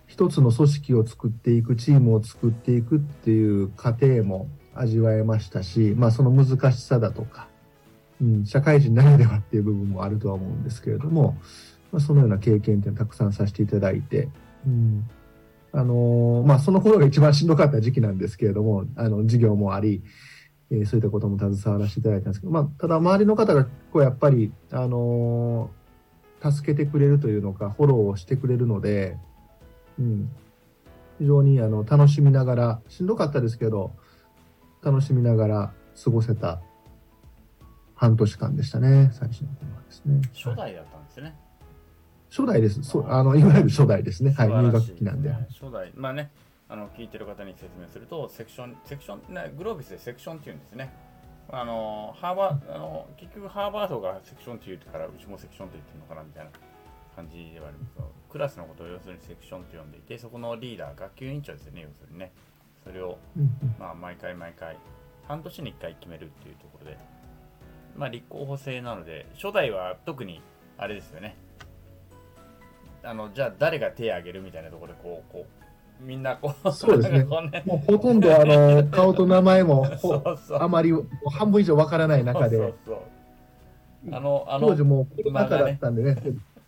[0.08, 7.48] 一つの組織を作っていく、チームを作っていくっていう過程も味わえましたし、まあその難しさだとか、
[8.22, 11.38] うん、社会人ならではっていう部分もあるとは思うんですけれども、
[11.92, 14.30] まあ、そのような経験っていうのをたくさんさせていただいて、
[14.66, 15.10] うん、
[15.72, 20.02] あのまあその頃が一番しんどかった時期なんですけれども、あの授業もあり、
[20.72, 25.70] えーそういったことも携わらせていただいたんですけど、まあ、ただ周りの方がこうやっぱり、あの
[26.42, 29.18] 助けてくれるというのか、フォローをしてくれるので、
[30.00, 30.32] うん、
[31.20, 33.92] 非常にあの楽しみながら、しんどかったですけど、
[34.82, 36.62] 楽しみながら過ごせた
[37.96, 40.22] 半年間でしたね、最初の頃はですね。
[40.34, 41.36] 初代だったんですね。
[42.30, 42.84] 初代です。
[42.84, 44.32] そうあのいわゆる初代ですね。
[44.32, 45.32] はい、入学期なんで。
[45.50, 46.32] 初代、まあね、
[46.68, 50.94] あの聞いてる方に説明すると、セクション、セクション、ね、グロービスでセクションっていうんですね。
[51.52, 56.52] あのハーバーあの結局ハーバードがセクションって言うからうちもセクションって言ってるのかなみたいな
[57.16, 57.94] 感じではあります
[58.30, 62.32] クラスのことを要するにセクションと呼んでいてそこのリーダー学級委員長ですよね要するにね
[62.84, 63.18] それを、
[63.80, 64.78] まあ、毎回毎回
[65.28, 66.98] 半年に1回決めるっていうところで
[67.98, 70.42] まあ立候補制なので初代は特に
[70.78, 71.36] あれですよね
[73.04, 77.20] あのじゃあ誰が手を挙げるみたいなところでこうこうみんなこう、そうですね。
[77.20, 77.64] ね。
[77.66, 80.62] もうほとんどあの 顔と名前もそうそう。
[80.62, 80.94] あまり
[81.32, 86.22] 半分以上わからない中で、そうそうあのあの当時もコロナ禍だったんでね、ね。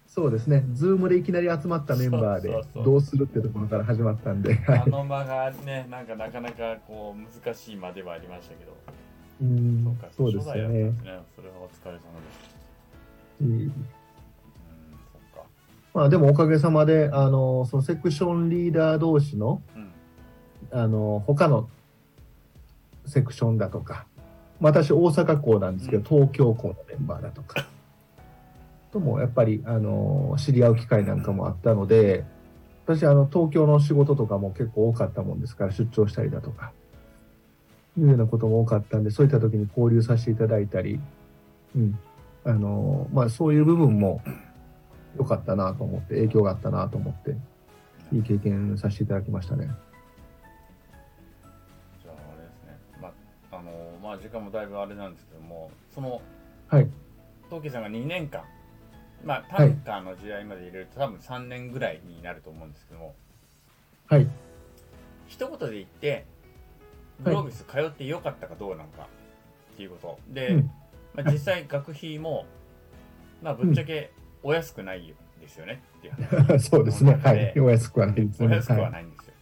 [0.05, 8.75] そうですね、ズームでいきなり集まったメンバーでどうするってところから始まったんで、あの間がね、なんかなかなかこう難しい間ではありましたけど、
[9.41, 9.97] うん。
[10.11, 10.91] そうですよね。
[11.33, 12.61] それはお疲れ様です。
[13.39, 14.00] うん
[15.93, 19.91] まあ、でもおかげさまで、あのそのセクションリーダー同士の、うん、
[20.71, 21.69] あの他の
[23.05, 24.05] セクションだとか、
[24.61, 27.67] 私、大阪校なんですけど、東京校のメンバーだとか、
[28.91, 32.23] ともやっぱりあの知り合う機会なんかもあったので、
[32.85, 36.71] 私、あの東京の仕事とかも結構多かったもんですから、出張したりだとか、
[37.97, 40.99] いうようなことも多かったんで、そういった時に交流させていただいたり、
[41.75, 41.99] うん。
[42.43, 44.21] あのまあ、そういう部分も、
[45.17, 47.35] 良かったなと思って、影響があったなと思って、
[48.15, 49.69] いい経験させていただきましたね。
[52.03, 53.11] じゃあ、あれですね、ま
[53.51, 53.71] ああの
[54.01, 56.21] まあ、時間もだいぶあれなんですけども、その、
[56.67, 56.89] はい、
[57.49, 58.43] 東慶さんが2年間、
[59.23, 63.15] まあ、タンカーの時代まで入れると、はい、多分3年ぐらいになると思うんですけども、
[64.07, 64.27] はい。
[65.27, 66.25] 一言で言って、
[67.23, 69.07] グロービス通ってよかったかどうなのか
[69.73, 70.19] っていうこと。
[70.33, 70.71] で、うん、
[71.15, 72.45] まあ、実際学費も、
[73.41, 74.11] まあ、ぶっちゃけ
[74.43, 77.15] お安くないですよね っていう話そうですね。
[77.15, 77.59] はい。
[77.59, 78.47] お安くはないですね。
[78.47, 79.33] お安くはないんですよ。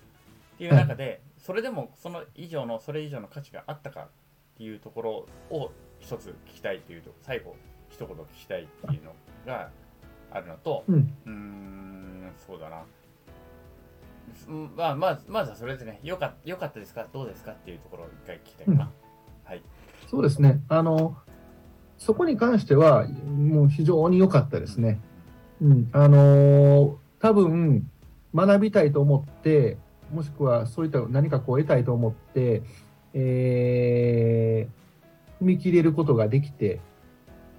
[0.56, 4.08] っていう中で、それでもその以上の、それ以上の価値があったかっ
[4.58, 7.56] ていうところを一つ聞きたいというと、最後、
[7.90, 9.14] 一言聞きたいっていうの
[9.46, 9.70] が
[10.32, 12.84] あるのと、うん、うん、そうだな。
[14.76, 18.84] まあ、まず、まずはそれでね、よかよかったですかどうですかっていうところを一回聞きたいかな。
[18.84, 19.64] うん、はい。
[20.08, 20.62] そうですね。
[20.68, 21.18] あの、
[21.98, 23.06] そこに関しては、
[23.40, 25.00] もう非常に良かったですね。
[25.62, 27.90] うん、あのー、多分
[28.36, 29.78] 学びたいと思って、
[30.14, 32.64] もしくはそういった何かこう得たいと思って、
[33.14, 36.82] えー、踏み切れることができて、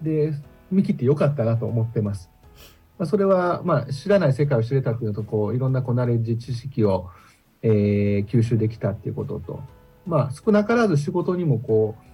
[0.02, 2.30] で、踏み切ってよかったなと思ってます。
[2.98, 7.08] まあ、それは、まあ、知らない世界を知れたっていうのと、こう、いろんなこうナレッジ、知識を、
[7.62, 9.60] えー、吸収できたっていうことと、
[10.06, 12.09] まあ、少なからず仕事にもこう、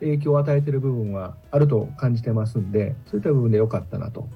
[0.00, 4.28] 影響を与えている部分はあると感じてますんで、そういった部分で良かったなと。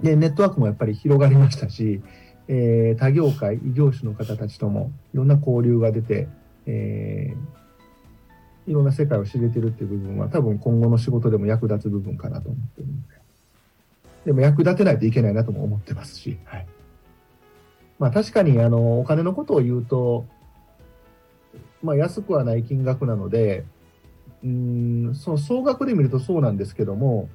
[0.00, 2.02] で、ネットワークもやっぱり広がりましたし、
[2.48, 6.28] えー、他業界、異業種の方たちともいろんな交流が出て、
[6.66, 13.16] えー、いろんな世界を知れてるっていう部分は多分今後の仕事でも役立つ部分かなと思ってるので。
[14.26, 16.66] でも役立てないといけないなとも思ってますし、はい。
[17.98, 20.26] まあ確かにあの、お金のことを言うと、
[21.82, 23.64] まあ安くはない金額なので、
[24.44, 27.28] うんその総額で見るとそうなんですけども、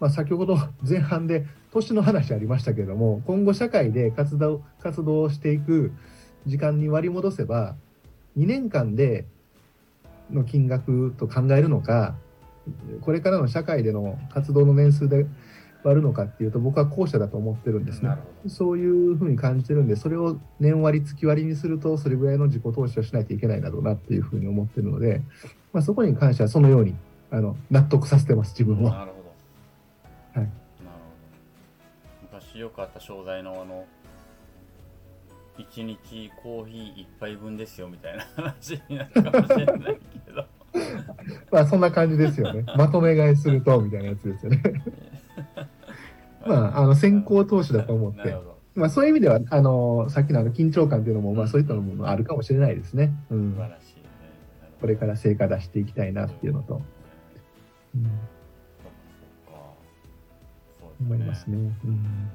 [0.00, 0.56] まあ、先ほど
[0.88, 5.92] 前半で年の話ありましたけれども今後社会で活動活動していく
[6.46, 7.74] 時間に割り戻せば
[8.38, 9.26] 2年間で
[10.30, 12.14] の金額と考えるのか
[13.00, 15.26] これからの社会での活動の年数で
[15.84, 18.10] 割るのかっていうと僕は後者だと思ってるんですね。
[18.48, 25.22] そういうふうに感じてるんでそれを年割月割にするとそれぐらいの自己投資をしないといけないだろうなっていうふうに思ってるので
[25.72, 26.94] まあ、そこに関してはそのように
[27.30, 28.92] あの納得させてます、自分は。
[28.92, 29.22] なるほ
[30.34, 30.40] ど。
[30.40, 30.50] はい、なる
[32.30, 32.38] ほど。
[32.40, 33.84] 昔よくあった商材のあの、
[35.58, 40.44] 1日コーヒー1杯分ですよみたいな話になるかもしれないけど。
[41.50, 42.64] まあそんな感じですよね。
[42.76, 44.62] まとめ買いするとみたいなやつですよね。
[46.46, 48.36] まあ、あの先行投資だと思って。
[48.74, 53.10] まあそういう意味では、あの、さっきのあの緊張感っていうのも、まあそういったのもあるかもしれないですね。
[53.30, 53.52] うん。
[53.54, 53.85] 素晴らしい。
[54.80, 56.82] これから成果出していきたいなっていうのと、
[57.94, 58.10] うん、
[61.00, 61.56] 思いますね。
[61.56, 62.30] うん。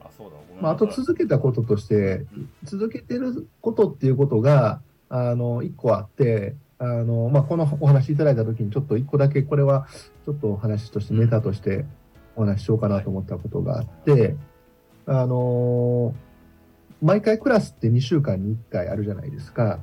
[0.00, 0.36] あそうだ。
[0.60, 2.26] まあ、あと続けたこととして、
[2.64, 9.86] 続けてることっていうことが、あの、一個あって、あの、まあ、このお話いただいたときに、ちょっと一個だけ、これは、
[10.24, 11.84] ちょっとお話として、ネタとして
[12.36, 14.36] お話ししようかなと思ったことがあって、
[15.06, 16.14] あの、
[17.02, 19.80] 毎回クラスって2週間に1回あるじゃないですか。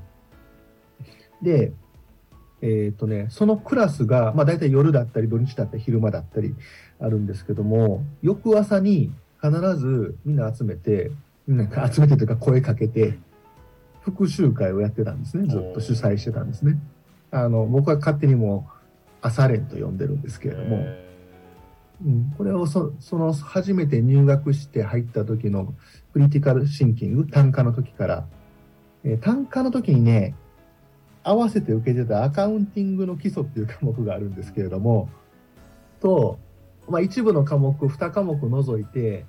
[1.41, 1.71] で、
[2.61, 6.55] えっ、ー、とね、そのクラスが、まあ大体夜だったり土日だったり昼間だったり
[6.99, 11.11] あるんですけども、翌朝に必ずみんな集めて、
[11.47, 13.17] みんな集めてというか声かけて、
[14.01, 15.47] 復習会をやってたんですね。
[15.47, 16.79] ずっと主催してたんですね。
[17.29, 18.77] あの、僕は勝手にもう
[19.21, 21.07] 朝練と呼んでるんですけれども、へ
[22.05, 25.73] うん、これをそその初めて入学して入った時の
[26.13, 28.25] クリティカルシンキング、単価の時から、
[29.03, 30.35] えー単価の時にね、
[31.28, 35.09] 合わせて受けてたアカウンティングの基礎っていう科目があるんですけれども、
[35.99, 36.39] と、
[36.88, 39.25] まあ、一部の科目、2科目除いて、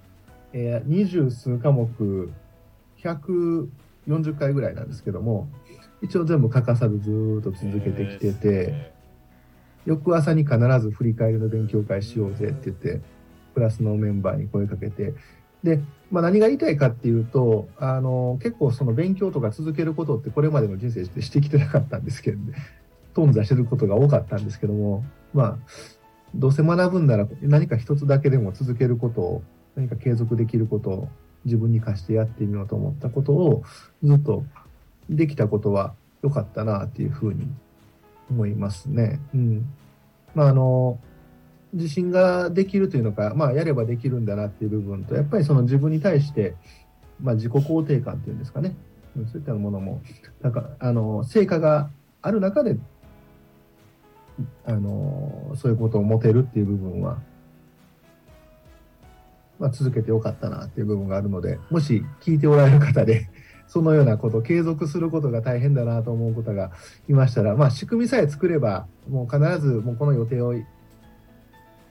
[0.52, 2.30] えー二十数科目、
[3.02, 5.48] 140回ぐらいなんですけども、
[6.00, 8.92] 一応全部欠かさずずっと続けてきてて、
[9.84, 13.00] 翌朝に必ず振り返りの勉強会しようぜって言って、
[13.54, 15.14] クラスのメンバーに声かけて、
[15.64, 15.80] で、
[16.10, 22.54] まあ、何が言いたいかっていうと、あの、結構その勉強とか続けることってこれまでの人生でしてきてなかったんですけど、ね、
[23.14, 25.04] 頓挫してることが多かったんですけども、
[25.34, 25.58] まあ、
[26.34, 29.42] どうせ学ぶんなら何か一つだけでも続けることを、
[29.76, 31.08] 何か継続できることを
[31.44, 33.62] 自分に課してやってみようと思ったことを
[34.02, 34.44] ずっと
[35.08, 37.48] できたことは良かったなっていうふうに
[38.30, 39.20] 思いますね。
[39.34, 39.68] うん。
[40.34, 40.98] まあ、あの、
[41.72, 46.54] 自信ができるというのか、まあ、やればできるんだなっていう部分と、やっぱりその自分に対して、
[47.20, 48.74] まあ、自己肯定感っていうんですかね。
[49.14, 50.00] そういったものも、
[50.40, 51.90] なんか、あの、成果が
[52.22, 52.76] ある中で、
[54.64, 57.18] あの、そういうことを持てるっていう部分は、
[59.58, 63.28] まあ、続けてよかったなっていう部分があるので、もし聞いておられる方で、
[63.66, 66.70] そのようなこと、継続することが大変だなと思う方が
[67.08, 70.54] いましたら、まあ、仕組みさえ作れば、もう必ずもうこの予定を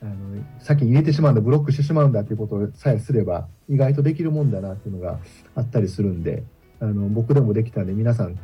[0.02, 5.20] あの先に入れてしまうんだ、ブロックしてしまうんだということさえすれば、意外とできるもんだなっていうのが
[5.56, 6.44] あったりするんで、
[6.80, 8.38] あの僕でもできたんで、皆さん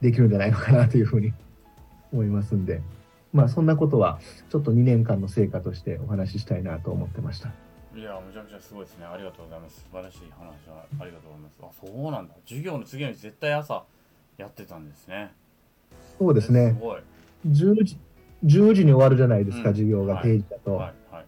[0.00, 1.32] できるんじゃないのかなというふうに
[2.12, 2.82] 思いますんで、
[3.32, 4.20] まあ、そんなことは、
[4.50, 7.52] ちょっと2年間の成果としてお話ししたいなと思ってました。
[7.94, 9.04] いや、むちゃくちゃすごいですね。
[9.06, 9.80] ありがとうございます。
[9.80, 11.82] 素晴らしい話はありがとうございます。
[11.82, 12.34] あ、そうなんだ。
[12.44, 13.84] 授業の次の日絶対朝
[14.36, 15.32] やってたんですね。
[16.18, 17.00] そうですねす、ごい。
[17.46, 17.98] 10時
[18.44, 19.74] ,10 時に終わるじゃないですか、うん。
[19.74, 20.22] 授業がはい。
[20.24, 20.74] 定時だと。
[20.74, 21.26] はいはい。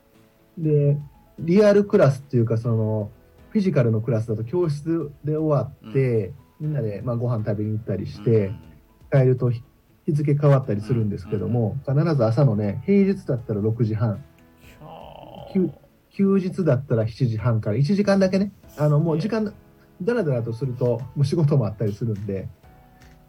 [0.59, 0.99] で、
[1.39, 3.11] リアルクラスっていうか、その、
[3.51, 9.21] フィジカルのクラスだと教室で終わって、みんなで、まあ、ご飯食べに行ったりして、うん。
[9.21, 9.63] 帰ると日
[10.07, 14.23] 日付変わったりするんですけども、必ず朝のね、平日だったら6時半、
[16.11, 19.55] 休日だったら7時半から1時間だけね、あの、もう時間、
[20.03, 22.49] だらだらとすると、もう仕事もあったりするんで、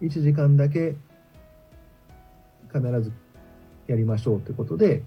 [0.02, 0.96] 1時間だけ
[2.74, 3.12] 必ず
[3.88, 5.04] やりましょうってことで、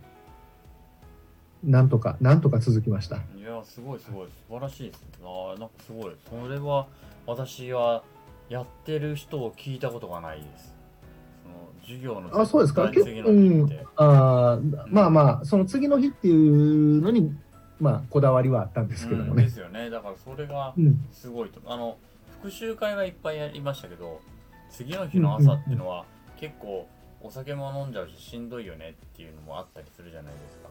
[1.64, 3.16] なんとか、なんとか続きました。
[3.16, 4.28] いや、すごいすごい。
[4.48, 5.08] 素晴らしいですね。
[5.22, 6.14] あーなんかすごい。
[6.28, 6.86] それは
[7.26, 8.04] 私は
[8.48, 10.76] やってる人を聞いたことがないです。
[11.42, 12.82] その授業のあ、そうですか？
[12.88, 13.86] 絶対次の日って。
[13.96, 17.34] あーまあまあ、その次の日っていうのに、
[17.80, 19.50] まあ、こだわりはあったんですけどもうんでね。
[19.50, 19.90] すよね。
[19.90, 21.60] だからそれがうん、すごいと。
[21.66, 21.96] あの、
[22.40, 24.20] 復習会はいっぱいやりましたけど、
[24.70, 26.04] 次の日の朝っていうのは
[26.38, 26.86] 結構
[27.26, 30.68] お酒も飲んじゃうししんどいよねっていうのもあったりするじゃないですか。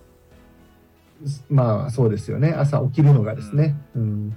[1.49, 2.53] まあ、そうですよね。
[2.53, 3.75] 朝起きるのがですね。
[3.95, 4.29] うん。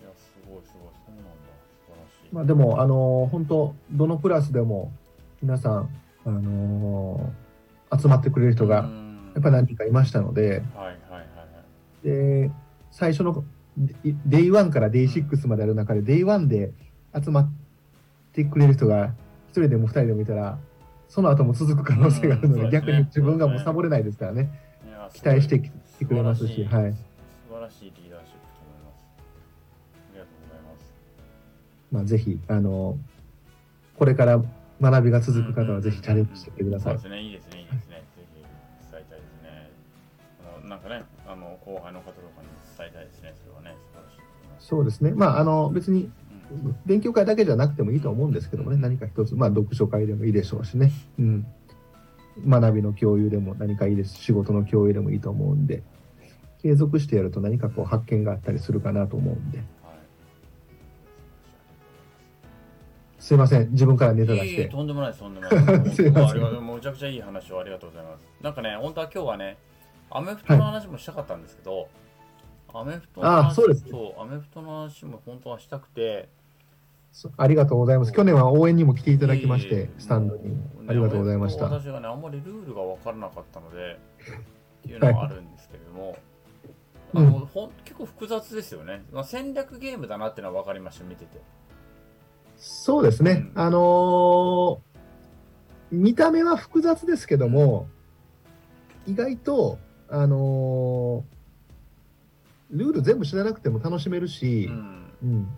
[0.00, 0.92] いや、すごいすごい。
[1.04, 1.30] そうなんだ。
[1.74, 2.34] 素晴らしい。
[2.34, 4.92] まあ、でも、あの本当、どのクラスでも、
[5.42, 5.90] 皆さん、
[6.24, 7.32] あの
[8.00, 9.02] 集まってくれる人が、うん
[9.34, 11.22] やっぱり何人かいましたので、はいはいはいは
[12.04, 12.06] い。
[12.06, 12.50] で、
[12.90, 13.44] 最初の、
[13.76, 16.72] デデイ1からデイ6まである中で、デイ1で
[17.14, 17.52] 集まっ
[18.32, 19.14] てくれる人が、
[19.48, 20.58] 一人でも二人でもいたら、
[21.12, 24.48] その後も続く可能性があるので、うん逆に自分がもうサボれないですからね。
[24.88, 26.92] いや期待してきてくれますし、はい。
[26.92, 29.04] 素晴らしいリーダーシップと思います。
[29.12, 30.94] ありがとうございます。
[31.92, 32.96] まあ、ぜひ、あの、
[33.98, 34.42] これから
[34.80, 37.08] 学びが続く方はぜひチャレンジしてみてくださいそうで。
[37.08, 38.02] すね、いいですね、いいですね。
[38.16, 38.40] ぜひ
[38.90, 39.70] 伝えたいですね。
[40.48, 42.48] あのなんかね、あの後輩の方とかに
[42.78, 44.66] 伝えたいですね、それはね、素晴らしいと思います。
[44.66, 45.12] そうですね。
[45.12, 46.12] まあ、あの、別にうん
[46.86, 50.92] 勉強会だけじゃなくてもいいと思うんですけどもね、何か一つ、まあ、読書会でもいいでしょうしね。
[51.18, 51.46] うん。
[52.46, 54.14] 学びの共有でも何かいいです。
[54.14, 55.82] 仕事の共有でもいいと思うんで、
[56.62, 59.66] 継続してやると何かこう発見があったりするかなと思うんで、はい。
[63.18, 63.70] すいません。
[63.72, 64.68] 自分からネタ出いえいえして。
[64.68, 65.96] とんでもないです、とんでもないです。
[66.02, 68.24] すいませんもうありがとうもうむちゃくちゃいい話をありがとうございます。
[68.42, 69.58] なんかね、本当は今日はね、
[70.10, 71.88] アメフトの話もしたかったんですけど、
[72.74, 76.28] アメフトの話あそうですそう、アメフトの話も本当はしたくて、
[77.36, 78.12] ありがとうございます。
[78.12, 80.56] 去年は応援にも来ていただきまして、スタンドにも。
[80.88, 83.98] ありがとうございました私がね、あんまりルールが分からなかったので、
[84.78, 86.16] っていうのがあるんですけれども、
[87.14, 89.04] あのほん結構複雑ですよね。
[89.12, 91.40] まあ、戦略ゲームだなっていうのは分かりました、見てて。
[92.56, 93.46] そうですね。
[93.54, 94.78] うんあのー
[95.90, 97.86] 見た目は複雑ですけども、
[99.06, 105.48] 意外と、あのールール全部知らなくても楽しめるしう、んうん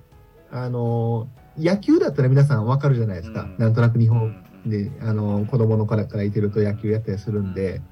[0.50, 1.28] あの
[1.58, 3.56] 野球だったら皆さんわかるじゃないですか、うん。
[3.58, 4.18] なんとなく日うん。
[4.18, 7.82] 本で、あの子供の頃からいてると野球やったりするんで、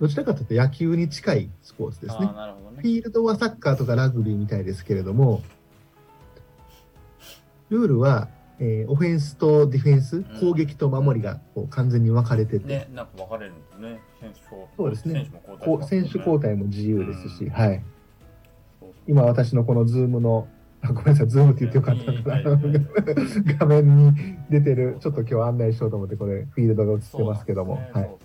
[0.00, 2.26] どちらかというと野球に近いスポーツですね。
[2.26, 2.32] ね。
[2.76, 5.42] フィールドはサッカーとかラグビーみたいですけれども、
[7.70, 8.28] ルールは、
[8.60, 14.00] えーオフェンスとディフェンス、攻撃と守りがこう完全に分かれてて、ねなんか分かれるんですね。
[14.20, 15.14] 選手交そうですね。
[15.14, 17.84] 選手も交代こう選手交代も自由ですし、はい、
[19.06, 20.48] 今私のこのズームの、
[20.82, 23.56] あごめんなさい、ズームって言ってよかったのかな、いいいいいい。
[23.58, 27.90] 画面に出てる、ちょっと今日案内しようと思って、これ、フィールドが映ってますけども、ね。
[27.92, 28.18] そうそうト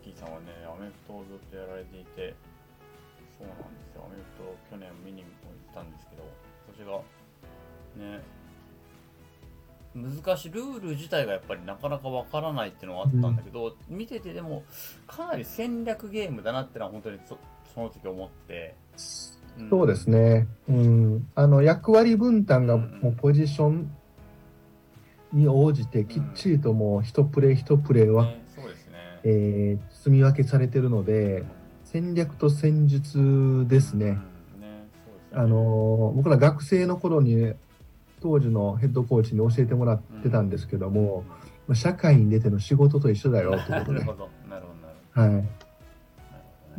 [0.00, 2.34] ッキーさんはね、アメフトをずっとやられていて、
[3.38, 6.22] そうなんですよ、アメフト去年見にも行ったんですけど、
[6.72, 7.02] 私が
[8.04, 8.22] ね、
[9.94, 14.62] 難しい、ルール自体がやっぱりなかなかわからないっていうのはあったんだけど、見ててでも、
[15.06, 17.36] かなり戦略ゲームだなってのは本当にそ
[17.74, 23.90] その時思って、んそうですね、うん、あの役割分担がもうポジション
[25.32, 28.32] に応じて、きっちりともう一プレー一プレーは。
[29.22, 31.44] えー積み分けされてるので、
[31.84, 34.18] 戦略と戦術ですね。
[35.32, 37.52] あのー僕ら学生の頃に
[38.20, 41.24] 当時のヘッドコーチに教えてもらってたんですけども、
[41.68, 45.36] まあ社会に出ての仕事と一緒だよということで、なるほど、なるほど、なるほど。
[45.36, 45.48] はい、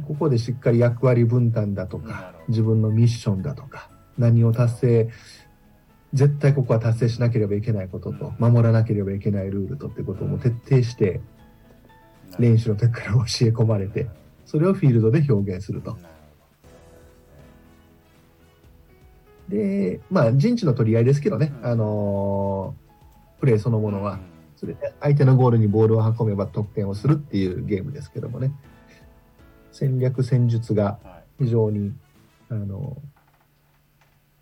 [0.02, 5.10] ここでしっかり役割分担だとか自分のミッションだとか何を達成
[6.14, 11.22] 絶対ここは達成しなければいけないことと守らなければいけないルールとってことをもう徹底して
[12.38, 14.08] 練習の時から教え込まれて
[14.46, 15.98] それをフィールドで表現すると。
[19.48, 21.72] でまあ陣地の取り合いですけどね、うん。
[21.72, 22.82] あのー
[23.42, 24.20] プレーそのどものは、
[24.56, 28.52] それで相手のゴールにボールを運べば得点をするっていうゲームですけどもね
[29.72, 31.00] 戦略戦術が
[31.40, 31.94] 非常に
[32.50, 33.02] あの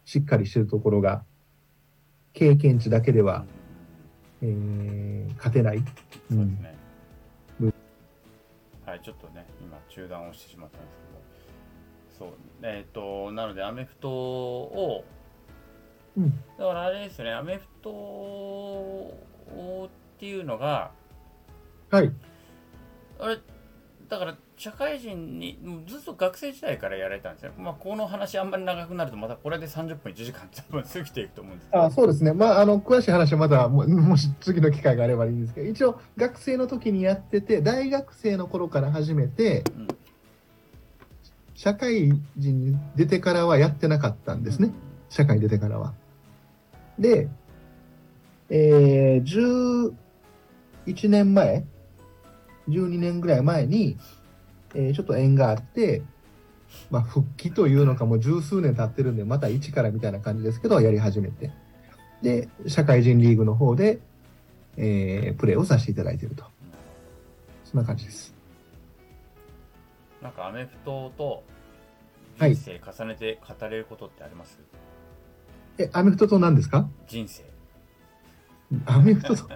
[0.06, 1.24] しっかりしてるところが
[2.34, 3.46] 経験値だけでは、
[4.42, 5.10] えー
[5.40, 5.88] 勝てない、うそう
[6.30, 6.62] ですん。
[6.62, 6.80] ね。
[8.86, 10.98] はい、ちょっとね、今中断をしてしまったんです
[12.18, 15.06] けど、そう、えっ、と、なのでアメフトを、
[16.18, 16.32] うん。
[16.58, 20.92] だからあれですよね、アメフトをっていうのが、
[21.92, 22.12] はい。
[23.20, 23.38] あれ、
[24.10, 27.52] だから社会人に、ずっと学生時代からやられたんですよ。
[27.58, 31.84] まあ、この話あんまり長くなると、またこれで30分、1時間多分過ぎていくと思うんですけど。
[31.84, 39.88] あそうですね、まあ、あの詳しい話はまだももし次の機会があればいいんですけど一応学生の時にやってて大学生の頃から始めてうん
[41.60, 44.72] 社会人に出てからはやってなかったんですね。
[45.10, 45.94] 社会に出てからは。
[46.98, 47.28] で、
[48.50, 49.94] えー、
[50.86, 51.66] 11年前、
[52.70, 53.98] 12年ぐらい前に、
[54.76, 56.04] えーちょっと縁があって、
[56.92, 61.52] まあ、復帰というのかもう十数年経ってるんで、また一からみたいな感じですけど、やり始めて。
[62.22, 64.00] で、社会人リーグの方で、
[64.78, 66.46] えープレーをさせていただいていると。
[67.66, 68.34] そんな感じです。
[70.22, 71.44] なんかアメフトと
[72.38, 74.60] はい人生重ねて語れることってあります、
[75.78, 76.90] え、アメフトと何ですか？
[77.08, 77.44] 人生。
[78.86, 79.50] アメフトと、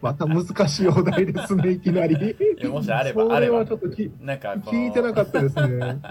[0.00, 2.14] また難しいお題ですね、いきなり。
[2.14, 5.62] いやもしあればあればはちょっときなんか聞いてなかったですね。
[5.62, 6.02] うん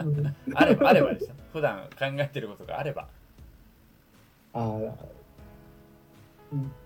[0.54, 1.36] あればあればですよ。
[1.54, 3.08] 普段考えてることがあれば。
[4.54, 4.92] あー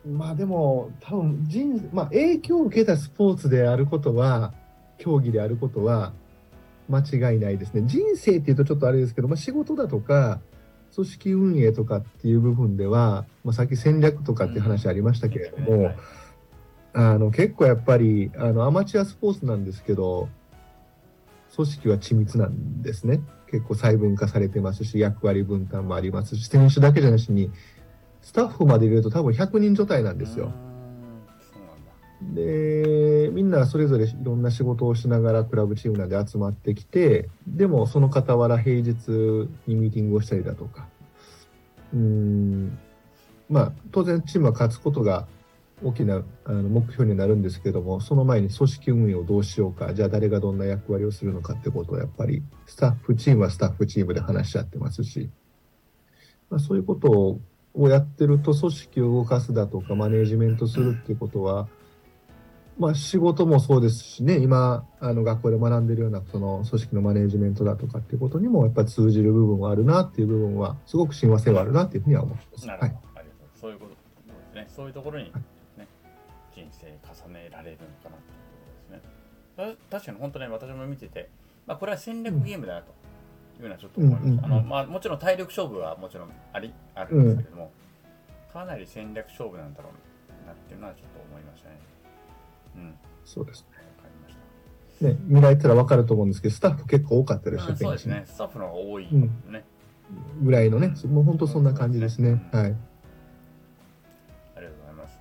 [0.05, 4.53] まあでも、多分人、まあ、影響を受けたスポーツであることは、
[4.97, 6.13] 競技であることは
[6.89, 7.83] 間違いないですね。
[7.85, 10.39] 人生っていうとちょっとあれですけど、まあ、仕事だとか、
[10.95, 15.95] 組織運営とかっていう部分では、まあ、さっき戦略とかっていう話ありましたけれども、はい
[16.93, 20.29] あの結構やっぱりあのアマチュアスポーツなんですけど
[21.55, 23.21] 組織は緻密なんですね。
[23.51, 27.51] 結構細分化されてますし役割分担もありますし選手だけじゃなしに
[28.21, 30.45] スタッフまで入れると多分100人状態なんですよ。
[30.45, 30.72] うーん。
[32.33, 39.09] でみんなそれぞれいろんな仕事をしながらクラブチームなんで集まってきてでもその傍ら平日
[39.67, 40.87] にミーティングをしたりだとか。
[41.93, 42.77] うん。
[43.49, 45.27] まあ当然チームは勝つことが
[45.83, 49.93] 大きなあの目標になるんですけどもその前に組織運営をどうしようか。
[49.93, 55.29] じゃあ誰がどんな役割をするのかってことをやっぱりスタッフチームはスタッフチームで話し合ってますし、
[56.49, 57.39] まあ、そういうこと
[57.75, 61.67] をやってると組織を動かすだとかマネージメントするっていうことは
[62.77, 72.67] まあ、仕事もそうですしね、今、あの学校で学んでるようなその組織のマネージメントだとかっていうことにも、やっぱり通じる部分はあるなっていう部分は、すごく親和性はあるなっていうふうには思ってます。
[72.67, 73.97] なるほど、はい、ありがとうそういうことで
[74.51, 74.67] すね。
[74.75, 75.31] そういうところに、ね、
[76.53, 76.87] 人生
[77.27, 78.99] 重ねられるのかなっていうと
[79.55, 79.77] ころですね。
[79.89, 81.29] た確かに本当ね、私も見てて、
[81.67, 83.03] まあ、これは戦略ゲームだなと。
[83.59, 87.71] いうのはちょっと思います、うんうんうんあのまあ、もちろん体力勝負はもちろんありあるんですけれども、
[88.51, 91.77] かなり戦略勝負なんだろうなっていうのはちょっと思いましたね
[92.75, 92.95] うん
[93.25, 94.35] そうですりまし
[94.99, 95.17] たね。
[95.25, 98.23] 見られたら分かると思うんですけど、スタッフ結構多かったですうんそうですね。
[98.25, 99.21] スタッフの方が多いうん
[99.51, 99.63] ね。
[100.41, 102.29] ぐらいのね、もう本当そんな感じですね。
[102.53, 102.75] うんはい。
[104.55, 105.19] ありがとうございます。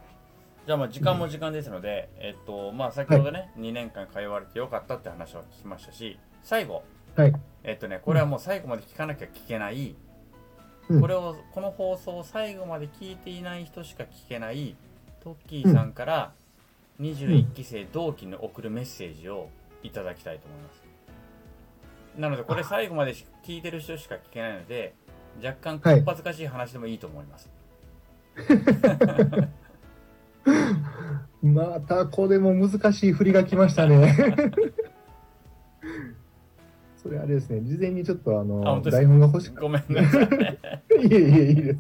[0.67, 6.83] じゃあまあ時間も時間ですので、えっとまあ先ほどね、2年間通われてよかったって話を聞きましたし、最後、
[7.17, 7.33] はい。
[7.65, 9.95] えっとね、これはもう最後まで聞かなきゃ聞けない、
[10.89, 14.77] うんこれをこの放送を最後まで聞いていない人しか聞けない
[15.23, 16.33] トッキーさんから
[17.03, 19.49] 21期生同期に送るメッセージを
[19.83, 20.85] いただきたいと思います。
[22.17, 24.95] なのでこれ最後までし聞いてる人しか聞けないので、
[25.43, 27.51] 若干こっぱずかしい話でもいいと思います。
[31.43, 34.17] またこれも難しい振りが来ましたね。
[37.03, 40.27] それあれですね、事前にちょっとああの台本が欲しくごめんなさい。
[41.05, 41.79] いえいえ、いいです。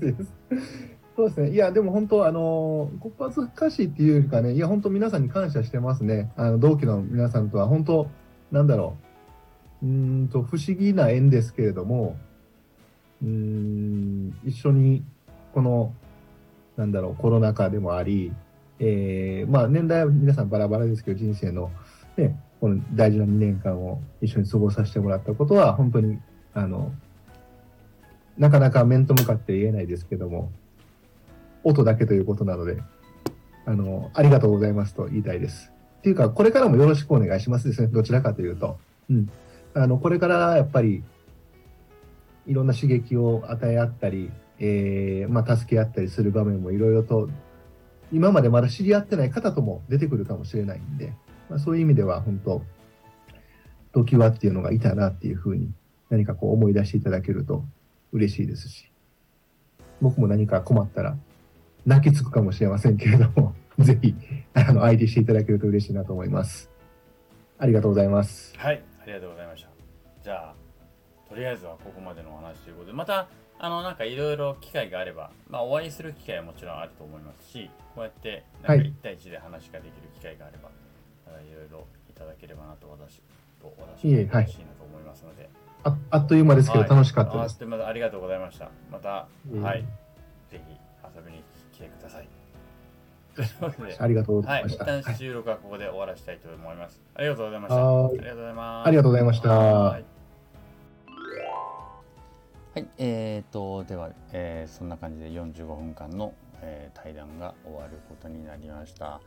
[1.22, 1.50] そうですね。
[1.50, 6.32] いや、でも本当、あの、こっぱずかしいっていうよりかね、いや、本当皆さんに感謝してますね。
[6.36, 8.08] あの、同期の皆さんとは、本当、
[8.50, 8.96] なんだろ
[9.82, 9.86] う。
[9.86, 12.16] うんと、不思議な縁ですけれども、
[13.22, 15.04] うん、一緒に、
[15.54, 15.94] この、
[16.76, 18.32] なんだろう、コロナ禍でもあり、
[18.80, 21.70] えーまあ、年代は皆さんバラバラですけど、人生の、
[22.16, 26.18] ね、この大事な2年間を一緒に過ごさせてもらったことは、本当に、
[26.52, 26.92] あの、
[28.36, 30.50] なかなか面と向かって言えないですけども、
[31.64, 32.78] 音だけということなので、
[33.64, 35.72] あの、ありがとうございますと言いたいです。
[35.98, 38.78] っていうか、これからもよろしくお願いしますですね、どちらかというと。
[39.08, 39.30] うん。
[39.74, 41.04] あの、これからやっぱり、
[42.46, 47.28] いろんな刺激を与え合ったり、えーまあ、助け合ったりする場面もいろいろと、
[48.12, 51.14] 今までまだ知り合ってない方とも出てくるかもしれないんで、
[51.48, 52.62] まあ、そういう意味では本当、
[53.92, 55.72] ドキワっていうのがいたなっていうふうに
[56.10, 57.64] 何かこう思い出していただけると
[58.12, 58.90] 嬉しいですし、
[60.00, 61.16] 僕も何か困ったら
[61.86, 64.14] 泣きつくかもしれませんけれども、 ぜひ、
[64.54, 66.70] あの、相手していただけると嬉しいなと思います。
[67.58, 68.56] ありがとうございます。
[68.58, 69.68] はい、ありがとうございました。
[70.22, 70.54] じゃあ、
[71.28, 73.28] とりあえずはここまでのお話ということで、また、
[73.58, 80.70] あの、なんかいろいろ機会があれば、まあ、お会いする機会はもちろんあると思いますし、こうやって、なんかはい1対1で話ができる機会があれば、
[81.26, 83.22] またいろいろいただければなと、私
[83.60, 85.48] と、私はい嬉しいなと思いますので、
[85.84, 87.56] ああっという間ですけどはい楽しかったです。
[87.56, 88.70] あでまたありがとうございました。
[88.90, 89.26] また、
[89.60, 89.84] はい、
[91.82, 92.28] びに来てください。
[93.34, 94.84] ということで、ありがとうごはい、ざいました。
[94.84, 97.00] 一旦はい収録はここで終わらせたいと思います。
[97.14, 97.76] ありがとうございました。
[97.76, 98.88] ありがとうございます。
[98.88, 100.04] ありがとうございましたはい
[102.74, 109.20] はい、えー、とでは、えーそんな感じで45分間の、えー対談が終わることになりました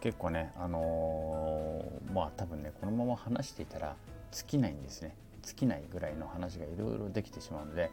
[0.00, 3.96] 結構ねあのーまあ多分ねこのまま話していたら
[4.32, 7.90] 尽きないんですね尽きないぐらいの話がいろいろできてしまうので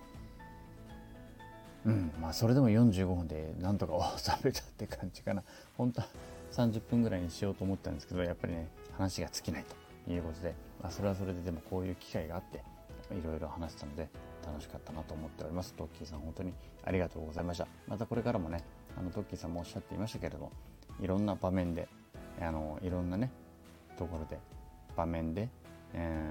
[1.88, 5.44] うんまあそれでも45分でなんとか収めたって感じかな
[5.78, 6.08] 本当は
[6.52, 8.68] 30分ぐらいにしようと思ったんですけどやっぱりね
[8.98, 9.66] 話が尽きない
[10.06, 12.62] ということで、まあ、それはそれででもこういう機会があって
[13.14, 14.10] いろいろ話したので
[14.46, 15.74] 楽しかったなと思っております。
[15.74, 17.68] トッキーさん本当にありがとうございました。
[17.88, 18.64] またこれからもね、
[18.98, 20.52] あのトッキーさんもおっしゃっていましたけれども、
[21.02, 21.88] いろんな場面で、
[22.42, 23.30] あのいろんなね、
[23.98, 24.40] ところで、
[24.96, 25.50] 場面で、
[25.94, 26.22] え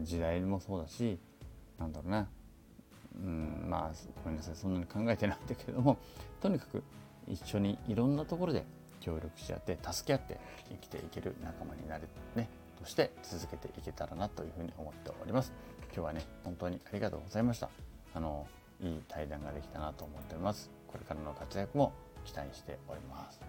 [0.00, 1.18] ー時代もそうだし、
[1.78, 2.28] なんだろうな、
[3.16, 3.92] うん、まあ
[4.22, 5.98] ごめんなさい、そんなに考えてないんだけども、
[6.40, 6.82] とにかく
[7.26, 8.64] 一緒にいろんなところで
[9.00, 10.40] 協力し合って、助け合って
[10.70, 12.48] 生きていける仲間になるね、
[12.78, 15.52] として続けていけたらなというふうに思っております。
[15.94, 17.70] 今日はね、本当にありがとうございました。
[18.14, 18.46] あの、
[18.80, 20.70] いい対談ができたなと思っております。
[20.88, 21.92] これからの活躍も
[22.24, 23.40] 期待しております。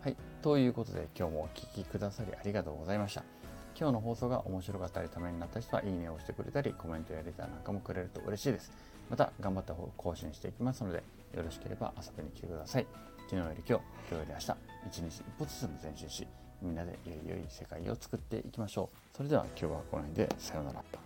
[0.00, 3.35] はい、ということで今日もお聴きくださりありがとうございました。
[3.78, 8.72] 今日の放送が面白かったりためになった人はいいねを押してくれたりコメントやレターなんかもくれると嬉しいです。
[9.10, 11.02] また頑張って更新していきますので
[11.36, 12.86] よろしければ遊びに来てください。
[13.28, 14.56] 昨日より今日、今日より明日、
[14.88, 16.26] 一日一歩ずつも前進し、
[16.62, 19.16] みんなでより良い世界を作っていきましょう。
[19.16, 21.05] それでは今日はこの辺でさようなら。